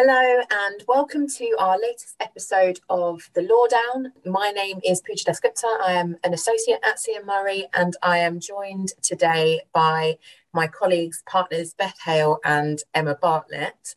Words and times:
Hello 0.00 0.42
and 0.48 0.84
welcome 0.86 1.26
to 1.26 1.56
our 1.58 1.76
latest 1.76 2.14
episode 2.20 2.78
of 2.88 3.28
The 3.34 3.40
Lawdown. 3.40 4.12
My 4.24 4.52
name 4.52 4.78
is 4.84 5.00
Pooja 5.00 5.24
Dasgupta. 5.24 5.64
I 5.84 5.94
am 5.94 6.16
an 6.22 6.32
associate 6.32 6.78
at 6.84 6.98
CM 6.98 7.26
Murray 7.26 7.66
and 7.74 7.96
I 8.00 8.18
am 8.18 8.38
joined 8.38 8.92
today 9.02 9.62
by 9.72 10.18
my 10.54 10.68
colleagues, 10.68 11.24
partners 11.28 11.74
Beth 11.74 11.98
Hale 12.04 12.38
and 12.44 12.78
Emma 12.94 13.16
Bartlett. 13.20 13.96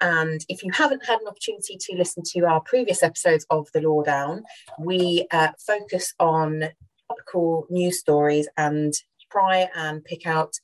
And 0.00 0.46
if 0.48 0.62
you 0.62 0.70
haven't 0.70 1.04
had 1.06 1.20
an 1.20 1.26
opportunity 1.26 1.76
to 1.76 1.96
listen 1.96 2.22
to 2.34 2.46
our 2.46 2.60
previous 2.60 3.02
episodes 3.02 3.44
of 3.50 3.66
The 3.74 3.80
Lawdown, 3.80 4.42
we 4.78 5.26
uh, 5.32 5.48
focus 5.58 6.14
on 6.20 6.66
topical 7.08 7.66
news 7.68 7.98
stories 7.98 8.48
and 8.56 8.94
try 9.32 9.68
and 9.74 10.04
pick 10.04 10.24
out 10.24 10.54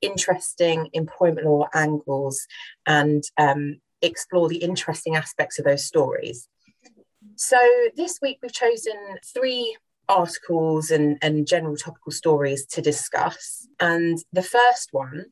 interesting 0.00 0.88
employment 0.94 1.46
law 1.46 1.68
angles 1.74 2.46
and 2.86 3.24
um, 3.36 3.76
explore 4.02 4.48
the 4.48 4.56
interesting 4.56 5.16
aspects 5.16 5.58
of 5.58 5.64
those 5.64 5.84
stories. 5.84 6.48
So 7.36 7.58
this 7.96 8.18
week 8.20 8.38
we've 8.42 8.52
chosen 8.52 8.94
three 9.34 9.76
articles 10.08 10.90
and, 10.90 11.18
and 11.22 11.46
general 11.46 11.76
topical 11.76 12.12
stories 12.12 12.66
to 12.66 12.82
discuss. 12.82 13.66
And 13.80 14.18
the 14.32 14.42
first 14.42 14.88
one 14.92 15.26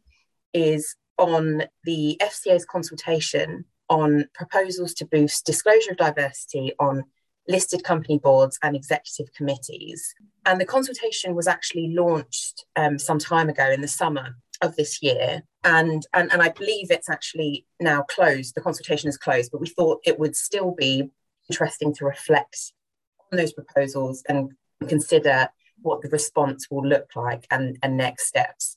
is 0.55 0.97
on 1.19 1.65
the 1.85 2.17
FCA's 2.23 2.65
consultation 2.65 3.65
on 3.89 4.27
proposals 4.35 4.95
to 4.95 5.05
boost 5.05 5.45
disclosure 5.45 5.91
of 5.91 5.97
diversity 5.97 6.73
on 6.79 7.05
listed 7.49 7.83
company 7.83 8.19
boards 8.19 8.59
and 8.63 8.77
executive 8.77 9.33
committees. 9.35 10.15
And 10.47 10.61
the 10.61 10.65
consultation 10.65 11.35
was 11.35 11.49
actually 11.49 11.93
launched 11.95 12.65
um, 12.77 12.99
some 12.99 13.19
time 13.19 13.49
ago 13.49 13.69
in 13.71 13.81
the 13.81 13.89
summer 13.89 14.37
of 14.63 14.77
this 14.77 15.03
year. 15.03 15.43
And, 15.65 16.07
and, 16.13 16.33
and 16.33 16.43
I 16.43 16.51
believe 16.51 16.91
it's 16.91 17.11
actually 17.11 17.67
now 17.81 18.03
closed. 18.03 18.55
The 18.55 18.61
consultation 18.61 19.09
is 19.09 19.17
closed, 19.17 19.51
but 19.53 19.61
we 19.61 19.69
thought 19.69 20.01
it 20.05 20.19
would 20.19 20.37
still 20.37 20.73
be 20.73 21.11
interesting 21.49 21.95
to 21.95 22.05
reflect 22.05 22.73
on 23.33 23.39
those 23.39 23.53
proposals 23.53 24.23
and 24.29 24.53
consider 24.89 25.49
what 25.83 26.03
the 26.03 26.09
response 26.09 26.69
will 26.71 26.87
look 26.87 27.11
like 27.17 27.47
and, 27.51 27.79
and 27.83 27.97
next 27.97 28.27
steps. 28.27 28.77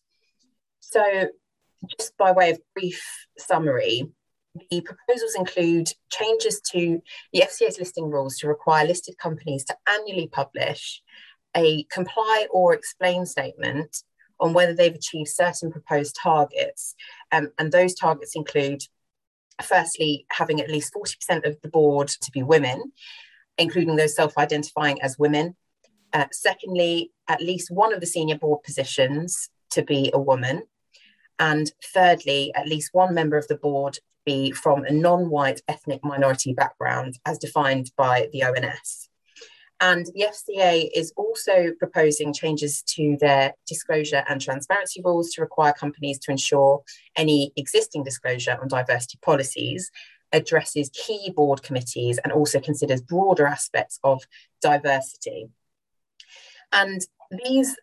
So, 0.79 1.29
just 1.97 2.15
by 2.17 2.31
way 2.31 2.51
of 2.51 2.59
brief 2.73 3.03
summary, 3.37 4.09
the 4.69 4.81
proposals 4.81 5.35
include 5.35 5.89
changes 6.09 6.61
to 6.71 7.01
the 7.33 7.41
FCA's 7.41 7.79
listing 7.79 8.09
rules 8.09 8.37
to 8.37 8.47
require 8.47 8.85
listed 8.85 9.17
companies 9.17 9.65
to 9.65 9.75
annually 9.87 10.27
publish 10.27 11.01
a 11.55 11.83
comply 11.85 12.47
or 12.51 12.73
explain 12.73 13.25
statement 13.25 14.03
on 14.43 14.53
whether 14.53 14.73
they've 14.73 14.93
achieved 14.93 15.29
certain 15.29 15.71
proposed 15.71 16.17
targets. 16.21 16.95
Um, 17.31 17.51
and 17.57 17.71
those 17.71 17.95
targets 17.95 18.35
include, 18.35 18.83
firstly, 19.63 20.25
having 20.31 20.59
at 20.59 20.69
least 20.69 20.93
40% 20.93 21.47
of 21.47 21.59
the 21.61 21.69
board 21.69 22.09
to 22.09 22.29
be 22.31 22.43
women, 22.43 22.91
including 23.57 23.95
those 23.95 24.15
self 24.15 24.37
identifying 24.37 25.01
as 25.01 25.17
women. 25.17 25.55
Uh, 26.11 26.25
secondly, 26.31 27.11
at 27.27 27.41
least 27.41 27.71
one 27.71 27.93
of 27.93 28.01
the 28.01 28.05
senior 28.05 28.37
board 28.37 28.61
positions 28.63 29.49
to 29.71 29.81
be 29.81 30.11
a 30.13 30.19
woman. 30.19 30.63
And 31.39 31.71
thirdly, 31.93 32.51
at 32.53 32.67
least 32.67 32.89
one 32.91 33.15
member 33.15 33.37
of 33.37 33.47
the 33.47 33.55
board 33.55 33.97
be 34.25 34.51
from 34.51 34.83
a 34.83 34.91
non 34.91 35.29
white 35.29 35.61
ethnic 35.69 36.03
minority 36.03 36.53
background 36.53 37.17
as 37.25 37.39
defined 37.39 37.91
by 37.95 38.27
the 38.33 38.43
ONS. 38.43 39.09
And 39.83 40.05
the 40.05 40.27
FCA 40.31 40.89
is 40.95 41.11
also 41.17 41.73
proposing 41.77 42.33
changes 42.33 42.81
to 42.83 43.17
their 43.19 43.53
disclosure 43.67 44.23
and 44.29 44.39
transparency 44.39 45.01
rules 45.03 45.31
to 45.31 45.41
require 45.41 45.73
companies 45.73 46.17
to 46.19 46.31
ensure 46.31 46.81
any 47.17 47.51
existing 47.57 48.05
disclosure 48.05 48.57
on 48.61 48.69
diversity 48.69 49.19
policies 49.21 49.91
addresses 50.31 50.89
key 50.93 51.33
board 51.35 51.63
committees 51.63 52.17
and 52.19 52.31
also 52.31 52.61
considers 52.61 53.01
broader 53.01 53.45
aspects 53.45 53.99
of 54.05 54.23
diversity. 54.61 55.49
And 56.71 57.01
these 57.43 57.75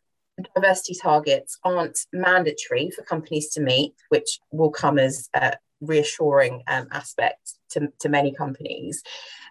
diversity 0.55 0.95
targets 0.95 1.59
aren't 1.65 2.07
mandatory 2.15 2.91
for 2.93 3.03
companies 3.03 3.51
to 3.51 3.61
meet, 3.61 3.93
which 4.09 4.41
will 4.51 4.71
come 4.71 4.99
as 4.99 5.29
a 5.35 5.59
reassuring 5.81 6.63
um, 6.67 6.89
aspect 6.93 7.55
to, 7.71 7.93
to 8.01 8.09
many 8.09 8.33
companies. 8.33 9.03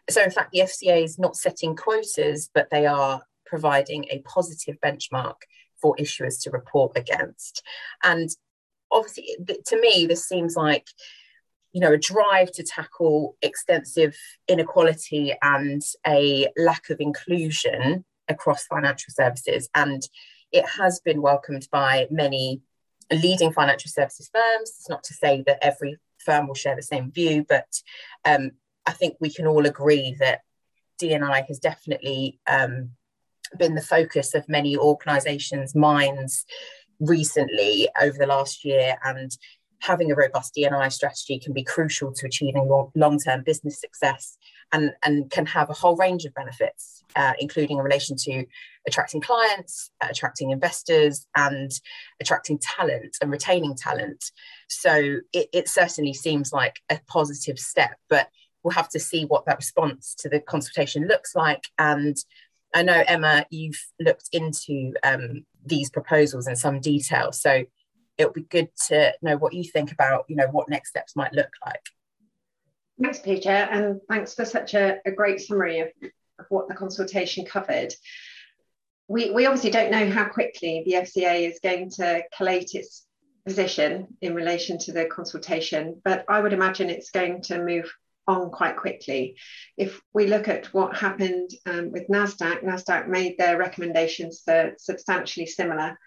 So, 0.10 0.24
in 0.24 0.32
fact, 0.32 0.52
the 0.52 0.60
FCA 0.60 1.04
is 1.04 1.20
not 1.20 1.36
setting 1.36 1.76
quotas, 1.76 2.50
but 2.54 2.70
they 2.70 2.86
are 2.86 3.22
providing 3.46 4.06
a 4.10 4.20
positive 4.20 4.78
benchmark 4.84 5.36
for 5.82 5.96
issuers 5.98 6.42
to 6.44 6.52
report 6.52 6.98
against. 6.98 7.64
And 8.04 8.30
obviously, 8.92 9.38
to 9.66 9.80
me, 9.80 10.06
this 10.06 10.28
seems 10.28 10.56
like 10.56 10.88
you 11.72 11.82
know 11.82 11.94
a 11.94 11.98
drive 11.98 12.52
to 12.54 12.64
tackle 12.64 13.38
extensive 13.42 14.16
inequality 14.48 15.34
and 15.42 15.82
a 16.06 16.48
lack 16.58 16.90
of 16.90 17.00
inclusion 17.00 18.04
across 18.28 18.66
financial 18.66 19.14
services 19.14 19.70
and 19.76 20.08
it 20.52 20.66
has 20.68 21.00
been 21.00 21.22
welcomed 21.22 21.68
by 21.72 22.08
many 22.10 22.62
leading 23.12 23.52
financial 23.52 23.90
services 23.90 24.30
firms 24.34 24.74
it's 24.78 24.90
not 24.90 25.04
to 25.04 25.14
say 25.14 25.44
that 25.46 25.64
every 25.64 25.98
firm 26.30 26.48
will 26.48 26.56
share 26.56 26.76
the 26.76 26.84
same 26.84 27.12
view 27.12 27.46
but 27.48 27.82
um, 28.26 28.52
I 28.86 28.92
think 28.92 29.18
we 29.20 29.32
can 29.32 29.48
all 29.48 29.66
agree 29.66 30.16
that 30.20 30.42
DNI 31.00 31.46
has 31.48 31.60
definitely 31.60 32.40
um, 32.48 32.92
been 33.58 33.76
the 33.76 33.82
focus 33.82 34.36
of 34.36 34.50
many 34.50 34.78
organisations' 34.78 35.76
minds 35.76 36.46
recently 37.00 37.88
over 38.02 38.18
the 38.18 38.28
last 38.28 38.66
year, 38.66 38.98
and 39.04 39.32
having 39.82 40.12
a 40.12 40.16
robust 40.16 40.54
DNI 40.56 40.92
strategy 40.92 41.40
can 41.40 41.54
be 41.54 41.64
crucial 41.64 42.12
to 42.14 42.26
achieving 42.26 42.68
long 42.96 43.20
term 43.20 43.44
business 43.44 43.80
success 43.80 44.38
and, 44.72 44.92
and 45.04 45.30
can 45.30 45.46
have 45.46 45.70
a 45.70 45.74
whole 45.74 45.96
range 45.96 46.26
of 46.26 46.34
benefits, 46.34 47.04
uh, 47.16 47.34
including 47.40 47.78
in 47.78 47.84
relation 47.84 48.16
to 48.18 48.46
attracting 48.88 49.22
clients, 49.22 49.92
attracting 50.02 50.52
investors, 50.52 51.26
and 51.36 51.72
attracting 52.20 52.60
talent 52.60 53.18
and 53.22 53.32
retaining 53.32 53.76
talent. 53.76 54.32
So 54.70 55.18
it, 55.34 55.50
it 55.54 55.70
certainly 55.70 56.14
seems 56.14 56.54
like 56.54 56.80
a 56.90 57.00
positive 57.08 57.60
step, 57.60 57.98
but 58.10 58.30
we'll 58.64 58.74
have 58.74 58.90
to 58.90 59.00
see 59.00 59.26
what 59.26 59.46
that 59.46 59.58
response 59.58 60.16
to 60.20 60.30
the 60.30 60.40
consultation 60.40 61.08
looks 61.08 61.36
like. 61.36 61.64
And 61.78 62.18
I 62.76 62.84
know, 62.84 63.04
Emma, 63.08 63.46
you've 63.50 63.84
looked 64.00 64.30
into 64.32 64.94
um, 65.04 65.46
these 65.66 65.90
proposals 65.90 66.48
in 66.48 66.56
some 66.56 66.80
detail. 66.80 67.32
So 67.32 67.64
it 68.18 68.26
would 68.26 68.34
be 68.34 68.44
good 68.44 68.70
to 68.88 69.14
know 69.22 69.38
what 69.38 69.54
you 69.54 69.64
think 69.64 69.92
about, 69.92 70.26
you 70.28 70.36
know, 70.36 70.48
what 70.52 70.70
next 70.70 70.90
steps 70.90 71.16
might 71.16 71.34
look 71.34 71.50
like. 71.66 71.82
Thanks, 73.02 73.20
Pooja, 73.20 73.50
and 73.50 74.02
thanks 74.10 74.34
for 74.34 74.44
such 74.44 74.74
a, 74.74 74.98
a 75.06 75.12
great 75.12 75.40
summary 75.40 75.80
of, 75.80 75.88
of 76.38 76.46
what 76.50 76.68
the 76.68 76.76
consultation 76.76 77.46
covered. 77.46 77.94
We, 79.08 79.32
we 79.32 79.46
obviously 79.46 79.72
don't 79.72 79.92
know 79.92 80.10
how 80.10 80.26
quickly 80.26 80.84
the 80.86 80.94
FCA 80.94 81.50
is 81.50 81.60
going 81.64 81.92
to 81.92 82.24
collate 82.36 82.76
its 82.76 83.06
position 83.46 84.08
in 84.22 84.36
relation 84.36 84.78
to 84.80 84.92
the 84.92 85.06
consultation, 85.06 86.02
but 86.04 86.26
I 86.28 86.42
would 86.42 86.52
imagine 86.52 86.90
it's 86.90 87.10
going 87.10 87.42
to 87.44 87.64
move 87.64 87.90
on 88.28 88.52
quite 88.52 88.76
quickly. 88.76 89.38
If 89.78 90.02
we 90.14 90.28
look 90.28 90.50
at 90.50 90.68
what 90.68 90.98
happened 90.98 91.52
um, 91.66 91.92
with 91.92 92.10
NASDAQ, 92.10 92.64
NASDAQ 92.64 93.08
made 93.08 93.38
their 93.38 93.58
recommendations 93.58 94.42
for 94.44 94.74
substantially 94.78 95.46
similar 95.46 95.98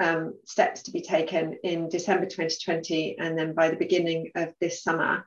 um, 0.00 0.34
steps 0.44 0.84
to 0.84 0.92
be 0.92 1.02
taken 1.02 1.58
in 1.64 1.88
December 1.88 2.26
2020, 2.26 3.18
and 3.18 3.36
then 3.36 3.54
by 3.54 3.70
the 3.70 3.76
beginning 3.76 4.30
of 4.36 4.54
this 4.60 4.84
summer, 4.84 5.26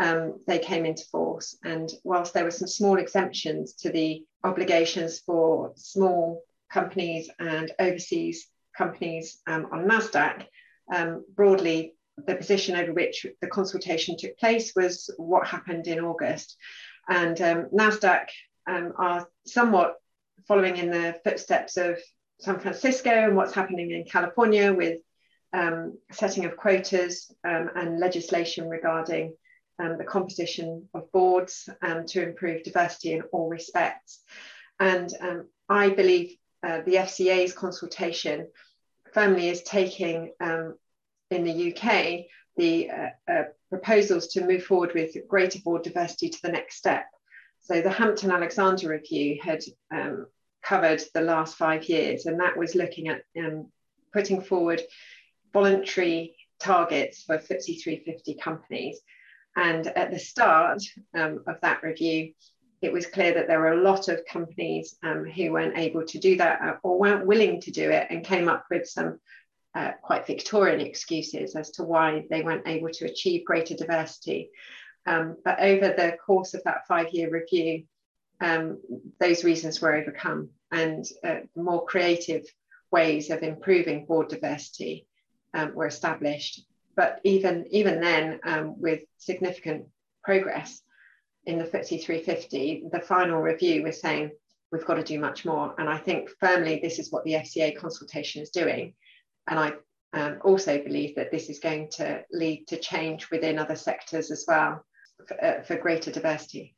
um, 0.00 0.40
they 0.46 0.58
came 0.58 0.86
into 0.86 1.04
force. 1.12 1.56
And 1.62 1.88
whilst 2.02 2.32
there 2.32 2.44
were 2.44 2.50
some 2.50 2.66
small 2.66 2.98
exemptions 2.98 3.74
to 3.74 3.90
the 3.90 4.24
obligations 4.42 5.20
for 5.20 5.72
small 5.76 6.42
companies 6.72 7.30
and 7.38 7.70
overseas 7.78 8.48
companies 8.76 9.38
um, 9.46 9.68
on 9.70 9.84
NASDAQ, 9.86 10.46
um, 10.92 11.24
broadly 11.36 11.94
the 12.26 12.34
position 12.34 12.76
over 12.76 12.92
which 12.92 13.26
the 13.40 13.46
consultation 13.46 14.16
took 14.18 14.36
place 14.38 14.72
was 14.74 15.10
what 15.18 15.46
happened 15.46 15.86
in 15.86 16.00
August. 16.00 16.56
And 17.08 17.40
um, 17.42 17.68
NASDAQ 17.72 18.26
um, 18.66 18.94
are 18.98 19.28
somewhat 19.46 19.96
following 20.48 20.78
in 20.78 20.90
the 20.90 21.20
footsteps 21.24 21.76
of 21.76 21.98
San 22.40 22.58
Francisco 22.58 23.10
and 23.10 23.36
what's 23.36 23.54
happening 23.54 23.90
in 23.90 24.04
California 24.04 24.72
with 24.72 25.00
um, 25.52 25.98
setting 26.10 26.46
of 26.46 26.56
quotas 26.56 27.30
and 27.44 27.98
legislation 27.98 28.68
regarding 28.68 29.34
um, 29.80 29.98
the 29.98 30.04
composition 30.04 30.88
of 30.94 31.10
boards 31.12 31.68
um, 31.82 32.04
to 32.06 32.22
improve 32.22 32.62
diversity 32.62 33.12
in 33.12 33.22
all 33.32 33.48
respects. 33.48 34.20
And 34.78 35.12
I 35.68 35.90
believe 35.90 36.36
uh, 36.62 36.82
the 36.84 36.96
FCA's 36.96 37.52
consultation 37.52 38.48
firmly 39.12 39.48
is 39.48 39.62
taking 39.62 40.32
um, 40.40 40.76
in 41.30 41.44
the 41.44 41.72
UK 41.72 42.26
the 42.56 42.90
uh, 42.90 43.32
uh, 43.32 43.42
proposals 43.70 44.28
to 44.28 44.44
move 44.44 44.64
forward 44.64 44.92
with 44.94 45.16
greater 45.28 45.60
board 45.64 45.82
diversity 45.82 46.28
to 46.28 46.42
the 46.42 46.52
next 46.52 46.76
step. 46.76 47.06
So 47.62 47.80
the 47.80 47.90
Hampton 47.90 48.30
Alexander 48.30 48.88
Review 48.88 49.38
had 49.42 49.62
um, 49.90 50.26
covered 50.62 51.02
the 51.14 51.20
last 51.20 51.56
five 51.56 51.84
years, 51.84 52.26
and 52.26 52.40
that 52.40 52.56
was 52.56 52.74
looking 52.74 53.08
at 53.08 53.22
um, 53.38 53.68
putting 54.12 54.42
forward 54.42 54.82
voluntary 55.52 56.36
targets 56.58 57.22
for 57.22 57.38
FTSE 57.38 57.82
350 57.82 58.34
companies. 58.34 59.00
And 59.56 59.86
at 59.86 60.10
the 60.10 60.18
start 60.18 60.82
um, 61.14 61.42
of 61.46 61.56
that 61.62 61.82
review, 61.82 62.32
it 62.82 62.92
was 62.92 63.06
clear 63.06 63.34
that 63.34 63.46
there 63.46 63.60
were 63.60 63.72
a 63.72 63.82
lot 63.82 64.08
of 64.08 64.24
companies 64.24 64.96
um, 65.02 65.24
who 65.24 65.52
weren't 65.52 65.76
able 65.76 66.04
to 66.06 66.18
do 66.18 66.36
that 66.36 66.60
uh, 66.62 66.76
or 66.82 66.98
weren't 66.98 67.26
willing 67.26 67.60
to 67.62 67.70
do 67.70 67.90
it 67.90 68.06
and 68.10 68.24
came 68.24 68.48
up 68.48 68.64
with 68.70 68.88
some 68.88 69.18
uh, 69.74 69.92
quite 70.02 70.26
Victorian 70.26 70.80
excuses 70.80 71.54
as 71.54 71.70
to 71.72 71.84
why 71.84 72.24
they 72.30 72.42
weren't 72.42 72.66
able 72.66 72.88
to 72.90 73.04
achieve 73.04 73.44
greater 73.44 73.74
diversity. 73.74 74.50
Um, 75.06 75.36
but 75.44 75.60
over 75.60 75.88
the 75.88 76.16
course 76.24 76.54
of 76.54 76.62
that 76.64 76.86
five 76.88 77.10
year 77.12 77.30
review, 77.30 77.84
um, 78.40 78.78
those 79.18 79.44
reasons 79.44 79.80
were 79.80 79.94
overcome 79.94 80.50
and 80.72 81.04
uh, 81.24 81.40
more 81.54 81.84
creative 81.84 82.44
ways 82.90 83.30
of 83.30 83.42
improving 83.42 84.06
board 84.06 84.28
diversity 84.28 85.06
um, 85.54 85.74
were 85.74 85.86
established. 85.86 86.62
But 87.00 87.18
even, 87.24 87.64
even 87.70 87.98
then, 87.98 88.40
um, 88.44 88.78
with 88.78 89.00
significant 89.16 89.86
progress 90.22 90.82
in 91.46 91.56
the 91.56 91.64
FTSE 91.64 92.04
350, 92.04 92.90
the 92.92 93.00
final 93.00 93.40
review 93.40 93.84
was 93.84 93.98
saying 93.98 94.32
we've 94.70 94.84
got 94.84 94.96
to 94.96 95.02
do 95.02 95.18
much 95.18 95.46
more. 95.46 95.74
And 95.78 95.88
I 95.88 95.96
think 95.96 96.28
firmly 96.38 96.78
this 96.82 96.98
is 96.98 97.10
what 97.10 97.24
the 97.24 97.36
FCA 97.36 97.74
consultation 97.74 98.42
is 98.42 98.50
doing. 98.50 98.92
And 99.48 99.58
I 99.58 99.72
um, 100.12 100.40
also 100.44 100.76
believe 100.76 101.14
that 101.16 101.30
this 101.30 101.48
is 101.48 101.58
going 101.58 101.88
to 101.92 102.22
lead 102.32 102.66
to 102.68 102.76
change 102.76 103.30
within 103.30 103.58
other 103.58 103.76
sectors 103.76 104.30
as 104.30 104.44
well 104.46 104.84
for, 105.26 105.42
uh, 105.42 105.62
for 105.62 105.76
greater 105.76 106.10
diversity. 106.10 106.76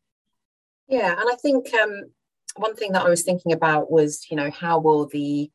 Yeah, 0.87 1.11
and 1.19 1.29
I 1.29 1.35
think 1.35 1.75
um, 1.75 2.05
one 2.55 2.77
thing 2.77 2.93
that 2.93 3.05
I 3.05 3.09
was 3.09 3.25
thinking 3.25 3.51
about 3.51 3.91
was, 3.91 4.25
you 4.31 4.37
know, 4.37 4.53
how 4.53 4.79
will 4.79 5.09
the 5.09 5.51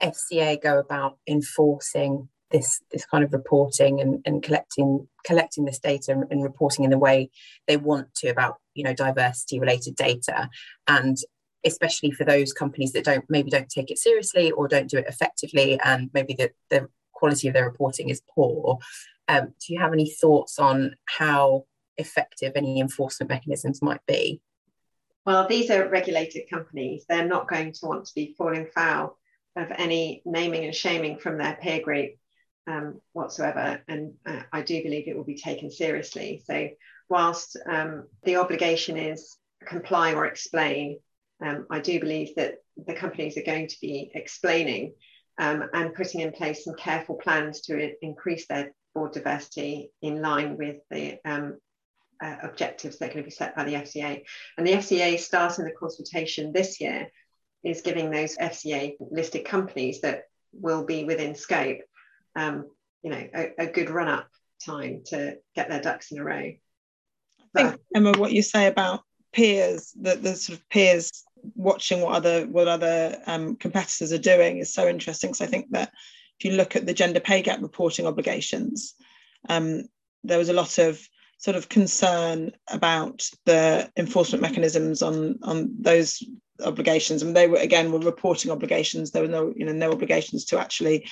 FCA 0.00 0.62
go 0.62 0.78
about 0.78 1.18
enforcing 1.26 2.28
this 2.52 2.80
this 2.92 3.04
kind 3.06 3.24
of 3.24 3.32
reporting 3.32 4.00
and, 4.00 4.20
and 4.24 4.42
collecting 4.42 5.08
collecting 5.24 5.64
this 5.64 5.78
data 5.78 6.12
and, 6.12 6.24
and 6.30 6.42
reporting 6.42 6.84
in 6.84 6.90
the 6.90 6.98
way 6.98 7.30
they 7.66 7.76
want 7.76 8.14
to 8.14 8.28
about 8.28 8.58
you 8.74 8.84
know 8.84 8.94
diversity 8.94 9.58
related 9.58 9.96
data. 9.96 10.48
And 10.86 11.16
especially 11.64 12.10
for 12.10 12.24
those 12.24 12.52
companies 12.52 12.92
that 12.92 13.04
don't 13.04 13.24
maybe 13.28 13.50
don't 13.50 13.68
take 13.68 13.90
it 13.90 13.98
seriously 13.98 14.50
or 14.50 14.68
don't 14.68 14.90
do 14.90 14.98
it 14.98 15.06
effectively 15.06 15.78
and 15.84 16.10
maybe 16.12 16.34
the, 16.34 16.50
the 16.70 16.88
quality 17.12 17.48
of 17.48 17.54
their 17.54 17.64
reporting 17.64 18.08
is 18.08 18.22
poor. 18.34 18.78
Um, 19.28 19.54
do 19.60 19.72
you 19.72 19.80
have 19.80 19.92
any 19.92 20.10
thoughts 20.10 20.58
on 20.58 20.96
how 21.04 21.66
effective 21.96 22.52
any 22.56 22.80
enforcement 22.80 23.30
mechanisms 23.30 23.80
might 23.80 24.04
be? 24.06 24.40
Well 25.24 25.46
these 25.46 25.70
are 25.70 25.88
regulated 25.88 26.50
companies. 26.50 27.04
They're 27.08 27.26
not 27.26 27.48
going 27.48 27.72
to 27.72 27.86
want 27.86 28.06
to 28.06 28.14
be 28.14 28.34
falling 28.36 28.66
foul 28.74 29.16
of 29.54 29.70
any 29.76 30.22
naming 30.24 30.64
and 30.64 30.74
shaming 30.74 31.18
from 31.18 31.38
their 31.38 31.56
peer 31.60 31.80
group 31.80 32.12
um, 32.66 33.00
whatsoever. 33.12 33.82
And 33.88 34.14
uh, 34.26 34.42
I 34.52 34.62
do 34.62 34.82
believe 34.82 35.08
it 35.08 35.16
will 35.16 35.24
be 35.24 35.36
taken 35.36 35.70
seriously. 35.70 36.42
So, 36.46 36.68
whilst 37.08 37.56
um, 37.68 38.08
the 38.24 38.36
obligation 38.36 38.96
is 38.96 39.36
comply 39.66 40.14
or 40.14 40.26
explain, 40.26 40.98
um, 41.44 41.66
I 41.70 41.80
do 41.80 41.98
believe 42.00 42.34
that 42.36 42.56
the 42.76 42.94
companies 42.94 43.36
are 43.36 43.42
going 43.42 43.68
to 43.68 43.76
be 43.80 44.10
explaining 44.14 44.94
um, 45.38 45.68
and 45.72 45.94
putting 45.94 46.20
in 46.20 46.32
place 46.32 46.64
some 46.64 46.74
careful 46.74 47.16
plans 47.16 47.62
to 47.62 47.92
increase 48.02 48.46
their 48.46 48.72
board 48.94 49.12
diversity 49.12 49.90
in 50.02 50.20
line 50.20 50.56
with 50.56 50.76
the 50.90 51.18
um, 51.24 51.58
uh, 52.22 52.36
objectives 52.42 52.98
that 52.98 53.06
are 53.10 53.12
going 53.12 53.24
to 53.24 53.28
be 53.28 53.34
set 53.34 53.56
by 53.56 53.64
the 53.64 53.74
FCA. 53.74 54.22
And 54.56 54.66
the 54.66 54.74
FCA 54.74 55.18
starting 55.18 55.64
the 55.64 55.72
consultation 55.72 56.52
this 56.52 56.80
year 56.80 57.08
is 57.64 57.82
giving 57.82 58.10
those 58.10 58.36
FCA 58.36 58.94
listed 59.00 59.44
companies 59.44 60.00
that 60.02 60.24
will 60.52 60.84
be 60.84 61.04
within 61.04 61.34
scope, 61.34 61.78
um, 62.36 62.70
you 63.02 63.10
know, 63.10 63.28
a, 63.34 63.52
a, 63.58 63.66
good 63.66 63.90
run 63.90 64.08
up 64.08 64.28
time 64.64 65.02
to 65.06 65.38
get 65.54 65.68
their 65.68 65.80
ducks 65.80 66.12
in 66.12 66.18
a 66.18 66.24
row. 66.24 66.52
I 67.54 67.62
think 67.62 67.80
Emma, 67.94 68.12
what 68.12 68.32
you 68.32 68.42
say 68.42 68.66
about 68.66 69.02
peers, 69.32 69.92
the, 70.00 70.16
the 70.16 70.36
sort 70.36 70.58
of 70.58 70.68
peers 70.68 71.24
watching 71.54 72.00
what 72.00 72.14
other 72.14 72.46
what 72.46 72.68
other 72.68 73.20
um, 73.26 73.56
competitors 73.56 74.12
are 74.12 74.18
doing 74.18 74.58
is 74.58 74.72
so 74.72 74.88
interesting. 74.88 75.30
Because 75.30 75.46
I 75.46 75.50
think 75.50 75.70
that 75.70 75.90
if 76.38 76.44
you 76.44 76.52
look 76.52 76.76
at 76.76 76.86
the 76.86 76.94
gender 76.94 77.20
pay 77.20 77.42
gap 77.42 77.60
reporting 77.60 78.06
obligations, 78.06 78.94
um, 79.48 79.84
there 80.24 80.38
was 80.38 80.48
a 80.48 80.54
lot 80.54 80.78
of 80.78 81.00
sort 81.38 81.56
of 81.56 81.68
concern 81.68 82.52
about 82.68 83.28
the 83.46 83.90
enforcement 83.96 84.42
mechanisms 84.42 85.02
on 85.02 85.38
on 85.42 85.74
those 85.80 86.22
obligations 86.64 87.22
and 87.22 87.34
they 87.34 87.48
were 87.48 87.56
again 87.56 87.90
were 87.90 87.98
reporting 87.98 88.52
obligations 88.52 89.10
there 89.10 89.22
were 89.22 89.28
no 89.28 89.52
you 89.56 89.64
know 89.64 89.72
no 89.72 89.90
obligations 89.90 90.44
to 90.44 90.60
actually 90.60 91.04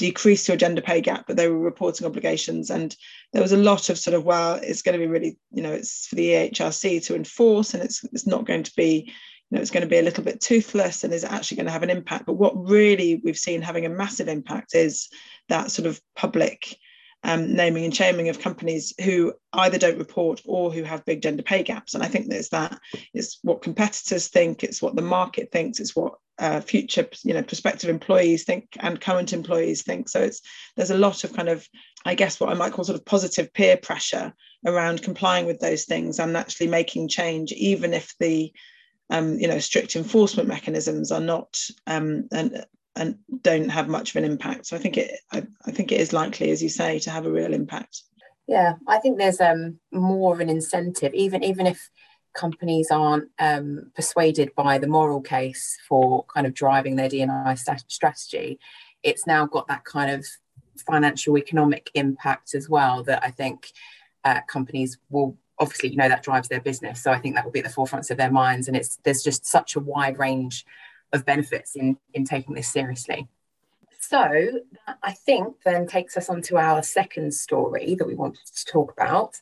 decrease 0.00 0.48
your 0.48 0.56
gender 0.56 0.80
pay 0.80 0.98
gap 1.02 1.26
but 1.26 1.36
they 1.36 1.46
were 1.46 1.58
reporting 1.58 2.06
obligations. 2.06 2.70
And 2.70 2.96
there 3.32 3.42
was 3.42 3.52
a 3.52 3.58
lot 3.58 3.90
of 3.90 3.98
sort 3.98 4.14
of 4.14 4.24
well 4.24 4.54
it's 4.62 4.82
going 4.82 4.98
to 4.98 5.04
be 5.04 5.10
really 5.10 5.38
you 5.52 5.62
know 5.62 5.72
it's 5.72 6.06
for 6.06 6.16
the 6.16 6.30
EHRC 6.30 7.04
to 7.04 7.14
enforce 7.14 7.74
and 7.74 7.82
it's 7.82 8.02
it's 8.04 8.26
not 8.26 8.46
going 8.46 8.62
to 8.62 8.72
be 8.76 9.04
you 9.06 9.56
know 9.56 9.60
it's 9.60 9.70
going 9.70 9.82
to 9.82 9.88
be 9.88 9.98
a 9.98 10.02
little 10.02 10.24
bit 10.24 10.40
toothless 10.40 11.04
and 11.04 11.12
is 11.12 11.22
actually 11.22 11.56
going 11.56 11.66
to 11.66 11.72
have 11.72 11.82
an 11.82 11.90
impact. 11.90 12.24
But 12.24 12.38
what 12.38 12.68
really 12.68 13.20
we've 13.22 13.36
seen 13.36 13.60
having 13.60 13.84
a 13.84 13.90
massive 13.90 14.26
impact 14.26 14.74
is 14.74 15.08
that 15.50 15.70
sort 15.70 15.86
of 15.86 16.00
public 16.16 16.76
um, 17.22 17.54
naming 17.54 17.84
and 17.84 17.94
shaming 17.94 18.28
of 18.28 18.40
companies 18.40 18.94
who 19.02 19.32
either 19.52 19.78
don't 19.78 19.98
report 19.98 20.40
or 20.46 20.72
who 20.72 20.82
have 20.82 21.04
big 21.04 21.22
gender 21.22 21.42
pay 21.42 21.62
gaps. 21.62 21.94
And 21.94 22.02
I 22.02 22.08
think 22.08 22.28
there's 22.28 22.48
that. 22.50 22.78
It's 23.12 23.38
what 23.42 23.62
competitors 23.62 24.28
think. 24.28 24.64
It's 24.64 24.80
what 24.80 24.96
the 24.96 25.02
market 25.02 25.52
thinks. 25.52 25.80
It's 25.80 25.94
what 25.94 26.14
uh, 26.38 26.60
future, 26.60 27.06
you 27.22 27.34
know, 27.34 27.42
prospective 27.42 27.90
employees 27.90 28.44
think 28.44 28.68
and 28.80 29.00
current 29.00 29.34
employees 29.34 29.82
think. 29.82 30.08
So 30.08 30.22
it's 30.22 30.40
there's 30.76 30.90
a 30.90 30.96
lot 30.96 31.22
of 31.24 31.34
kind 31.34 31.50
of, 31.50 31.68
I 32.06 32.14
guess, 32.14 32.40
what 32.40 32.50
I 32.50 32.54
might 32.54 32.72
call 32.72 32.84
sort 32.84 32.98
of 32.98 33.04
positive 33.04 33.52
peer 33.52 33.76
pressure 33.76 34.32
around 34.64 35.02
complying 35.02 35.46
with 35.46 35.60
those 35.60 35.84
things 35.84 36.18
and 36.18 36.36
actually 36.36 36.68
making 36.68 37.08
change, 37.08 37.52
even 37.52 37.92
if 37.92 38.14
the 38.18 38.52
um, 39.10 39.38
you 39.38 39.48
know 39.48 39.58
strict 39.58 39.96
enforcement 39.96 40.48
mechanisms 40.48 41.12
are 41.12 41.20
not 41.20 41.58
um, 41.86 42.28
and 42.32 42.64
and 42.96 43.18
don't 43.42 43.68
have 43.68 43.88
much 43.88 44.10
of 44.10 44.16
an 44.22 44.30
impact. 44.30 44.66
So 44.66 44.76
I 44.76 44.80
think 44.80 44.96
it 44.96 45.20
I, 45.32 45.46
I 45.66 45.70
think 45.70 45.92
it 45.92 46.00
is 46.00 46.12
likely, 46.12 46.50
as 46.50 46.62
you 46.62 46.68
say, 46.68 46.98
to 47.00 47.10
have 47.10 47.26
a 47.26 47.30
real 47.30 47.54
impact. 47.54 48.02
Yeah, 48.46 48.74
I 48.88 48.98
think 48.98 49.18
there's 49.18 49.40
um, 49.40 49.78
more 49.92 50.34
of 50.34 50.40
an 50.40 50.48
incentive, 50.48 51.14
even 51.14 51.44
even 51.44 51.66
if 51.66 51.90
companies 52.34 52.90
aren't 52.90 53.28
um, 53.38 53.90
persuaded 53.94 54.50
by 54.54 54.78
the 54.78 54.86
moral 54.86 55.20
case 55.20 55.78
for 55.88 56.24
kind 56.24 56.46
of 56.46 56.54
driving 56.54 56.96
their 56.96 57.08
D&I 57.08 57.54
st- 57.54 57.90
strategy. 57.90 58.58
It's 59.02 59.26
now 59.26 59.46
got 59.46 59.66
that 59.66 59.84
kind 59.84 60.12
of 60.12 60.24
financial 60.86 61.36
economic 61.36 61.90
impact 61.94 62.54
as 62.54 62.68
well 62.68 63.02
that 63.04 63.22
I 63.24 63.30
think 63.30 63.72
uh, 64.24 64.40
companies 64.48 64.98
will 65.08 65.36
obviously 65.58 65.90
you 65.90 65.96
know 65.96 66.08
that 66.08 66.22
drives 66.22 66.48
their 66.48 66.60
business. 66.60 67.02
So 67.02 67.12
I 67.12 67.18
think 67.18 67.34
that 67.34 67.44
will 67.44 67.52
be 67.52 67.60
at 67.60 67.66
the 67.66 67.72
forefront 67.72 68.10
of 68.10 68.16
their 68.16 68.30
minds, 68.30 68.68
and 68.68 68.76
it's 68.76 68.98
there's 69.04 69.22
just 69.22 69.46
such 69.46 69.76
a 69.76 69.80
wide 69.80 70.18
range 70.18 70.64
of 71.12 71.24
benefits 71.24 71.76
in, 71.76 71.98
in 72.14 72.24
taking 72.24 72.54
this 72.54 72.68
seriously. 72.68 73.28
So 73.98 74.62
I 75.02 75.12
think 75.12 75.56
then 75.64 75.86
takes 75.86 76.16
us 76.16 76.28
on 76.28 76.42
to 76.42 76.56
our 76.56 76.82
second 76.82 77.34
story 77.34 77.94
that 77.96 78.06
we 78.06 78.14
wanted 78.14 78.46
to 78.54 78.64
talk 78.64 78.92
about. 78.92 79.36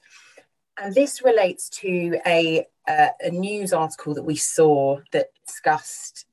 And 0.76 0.94
this 0.94 1.22
relates 1.22 1.68
to 1.80 2.20
a, 2.26 2.66
uh, 2.86 3.08
a 3.20 3.30
news 3.30 3.72
article 3.72 4.14
that 4.14 4.24
we 4.24 4.36
saw 4.36 5.00
that 5.12 5.28
discussed 5.46 6.26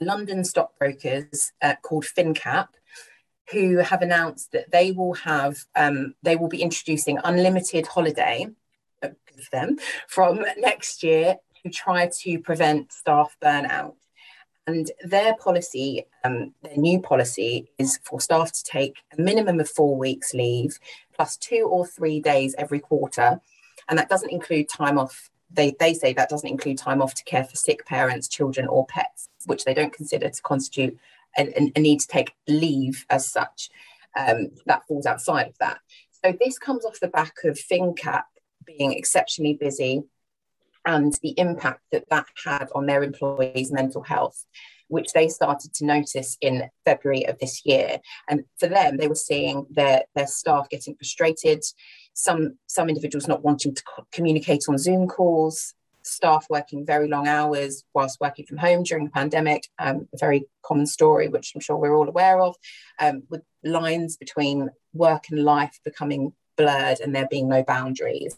London 0.00 0.44
stockbrokers 0.44 1.52
uh, 1.62 1.74
called 1.82 2.04
finnCap, 2.04 2.68
who 3.50 3.78
have 3.78 4.02
announced 4.02 4.52
that 4.52 4.70
they 4.70 4.92
will 4.92 5.14
have 5.14 5.58
um, 5.74 6.14
they 6.22 6.36
will 6.36 6.48
be 6.48 6.62
introducing 6.62 7.18
unlimited 7.24 7.86
holiday 7.86 8.46
uh, 9.02 9.08
for 9.26 9.50
them 9.50 9.76
from 10.08 10.44
next 10.58 11.02
year 11.02 11.36
to 11.62 11.70
try 11.70 12.08
to 12.20 12.38
prevent 12.38 12.92
staff 12.92 13.36
burnout. 13.42 13.94
And 14.66 14.90
their 15.02 15.34
policy, 15.36 16.06
um, 16.24 16.54
their 16.62 16.76
new 16.76 17.00
policy, 17.00 17.70
is 17.78 17.98
for 18.04 18.20
staff 18.20 18.52
to 18.52 18.64
take 18.64 18.98
a 19.16 19.20
minimum 19.20 19.58
of 19.58 19.68
four 19.68 19.96
weeks 19.96 20.34
leave 20.34 20.78
plus 21.14 21.36
two 21.36 21.68
or 21.70 21.86
three 21.86 22.20
days 22.20 22.54
every 22.56 22.78
quarter. 22.78 23.40
And 23.88 23.98
that 23.98 24.08
doesn't 24.08 24.30
include 24.30 24.68
time 24.68 24.98
off. 24.98 25.30
They, 25.50 25.74
they 25.78 25.94
say 25.94 26.12
that 26.12 26.28
doesn't 26.28 26.48
include 26.48 26.78
time 26.78 27.02
off 27.02 27.14
to 27.14 27.24
care 27.24 27.44
for 27.44 27.56
sick 27.56 27.84
parents, 27.84 28.28
children, 28.28 28.68
or 28.68 28.86
pets, 28.86 29.28
which 29.46 29.64
they 29.64 29.74
don't 29.74 29.92
consider 29.92 30.30
to 30.30 30.42
constitute 30.42 30.96
a, 31.36 31.70
a 31.74 31.80
need 31.80 32.00
to 32.00 32.06
take 32.06 32.34
leave 32.46 33.04
as 33.10 33.26
such. 33.26 33.68
Um, 34.16 34.50
that 34.66 34.86
falls 34.86 35.06
outside 35.06 35.48
of 35.48 35.58
that. 35.58 35.78
So 36.24 36.36
this 36.38 36.58
comes 36.58 36.84
off 36.84 37.00
the 37.00 37.08
back 37.08 37.34
of 37.44 37.58
finnCap 37.58 38.24
being 38.64 38.92
exceptionally 38.92 39.54
busy 39.54 40.04
and 40.84 41.12
the 41.22 41.34
impact 41.38 41.80
that 41.92 42.08
that 42.10 42.26
had 42.44 42.68
on 42.74 42.86
their 42.86 43.02
employees' 43.02 43.72
mental 43.72 44.02
health, 44.02 44.44
which 44.88 45.12
they 45.14 45.28
started 45.28 45.72
to 45.74 45.86
notice 45.86 46.36
in 46.40 46.68
February 46.84 47.26
of 47.26 47.38
this 47.38 47.62
year. 47.64 47.98
And 48.28 48.44
for 48.58 48.68
them, 48.68 48.96
they 48.96 49.08
were 49.08 49.14
seeing 49.14 49.66
their, 49.70 50.02
their 50.14 50.26
staff 50.26 50.68
getting 50.68 50.94
frustrated, 50.96 51.62
some, 52.14 52.58
some 52.66 52.88
individuals 52.88 53.28
not 53.28 53.42
wanting 53.42 53.74
to 53.74 53.82
co- 53.84 54.06
communicate 54.12 54.64
on 54.68 54.76
Zoom 54.76 55.08
calls, 55.08 55.74
staff 56.02 56.46
working 56.50 56.84
very 56.84 57.08
long 57.08 57.28
hours 57.28 57.84
whilst 57.94 58.20
working 58.20 58.44
from 58.44 58.58
home 58.58 58.82
during 58.82 59.04
the 59.04 59.10
pandemic, 59.10 59.68
um, 59.78 60.08
a 60.12 60.18
very 60.18 60.44
common 60.62 60.86
story, 60.86 61.28
which 61.28 61.52
I'm 61.54 61.60
sure 61.60 61.76
we're 61.76 61.96
all 61.96 62.08
aware 62.08 62.40
of, 62.40 62.56
um, 62.98 63.22
with 63.30 63.42
lines 63.64 64.16
between 64.16 64.68
work 64.92 65.26
and 65.30 65.44
life 65.44 65.78
becoming 65.84 66.32
blurred 66.56 67.00
and 67.00 67.14
there 67.14 67.28
being 67.30 67.48
no 67.48 67.62
boundaries. 67.62 68.36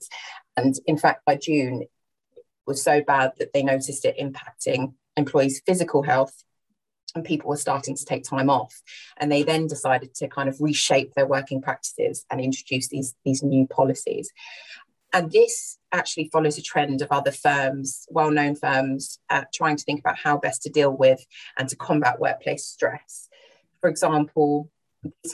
And 0.57 0.75
in 0.87 0.99
fact, 0.99 1.25
by 1.27 1.37
June, 1.37 1.85
was 2.67 2.83
so 2.83 3.03
bad 3.03 3.33
that 3.39 3.53
they 3.53 3.63
noticed 3.63 4.05
it 4.05 4.19
impacting 4.19 4.95
employees' 5.17 5.63
physical 5.67 6.03
health 6.03 6.45
and 7.15 7.25
people 7.25 7.49
were 7.49 7.57
starting 7.57 7.95
to 7.95 8.05
take 8.05 8.25
time 8.25 8.51
off. 8.51 8.83
And 9.17 9.31
they 9.31 9.43
then 9.43 9.67
decided 9.67 10.15
to 10.17 10.29
kind 10.29 10.49
of 10.49 10.61
reshape 10.61 11.15
their 11.15 11.27
working 11.27 11.63
practices 11.63 12.25
and 12.31 12.41
introduce 12.41 12.89
these 12.89 13.15
these 13.25 13.43
new 13.43 13.67
policies. 13.67 14.31
And 15.13 15.31
this 15.31 15.79
actually 15.93 16.29
follows 16.33 16.59
a 16.59 16.63
trend 16.63 17.01
of 17.01 17.13
other 17.13 17.31
firms 17.31 18.07
well-known 18.11 18.57
firms 18.57 19.21
uh, 19.31 19.45
trying 19.55 19.77
to 19.77 19.85
think 19.85 20.01
about 20.01 20.19
how 20.19 20.39
best 20.39 20.63
to 20.63 20.71
deal 20.71 20.91
with 20.91 21.25
and 21.57 21.69
to 21.69 21.77
combat 21.77 22.19
workplace 22.19 22.67
stress. 22.67 23.29
For 23.81 23.89
example 23.89 24.71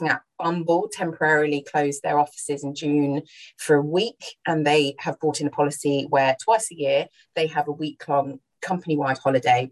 at 0.02 0.22
Bumble 0.38 0.88
temporarily 0.92 1.62
closed 1.62 2.02
their 2.02 2.18
offices 2.18 2.64
in 2.64 2.74
June 2.74 3.22
for 3.56 3.76
a 3.76 3.82
week, 3.82 4.36
and 4.46 4.66
they 4.66 4.94
have 4.98 5.18
brought 5.20 5.40
in 5.40 5.46
a 5.46 5.50
policy 5.50 6.06
where 6.08 6.36
twice 6.42 6.70
a 6.70 6.76
year 6.76 7.06
they 7.34 7.46
have 7.48 7.68
a 7.68 7.72
week 7.72 8.06
long 8.08 8.40
company 8.60 8.96
wide 8.96 9.18
holiday 9.18 9.70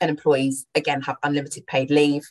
and 0.00 0.10
employees 0.10 0.66
again 0.74 1.02
have 1.02 1.16
unlimited 1.22 1.66
paid 1.66 1.90
leave. 1.90 2.30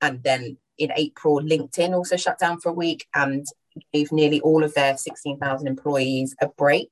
And 0.00 0.22
then 0.22 0.56
in 0.78 0.92
April, 0.96 1.40
LinkedIn 1.40 1.94
also 1.94 2.16
shut 2.16 2.38
down 2.38 2.60
for 2.60 2.70
a 2.70 2.74
week 2.74 3.06
and 3.14 3.46
gave 3.92 4.12
nearly 4.12 4.40
all 4.40 4.64
of 4.64 4.74
their 4.74 4.96
16,000 4.96 5.66
employees 5.66 6.34
a 6.40 6.48
break. 6.48 6.90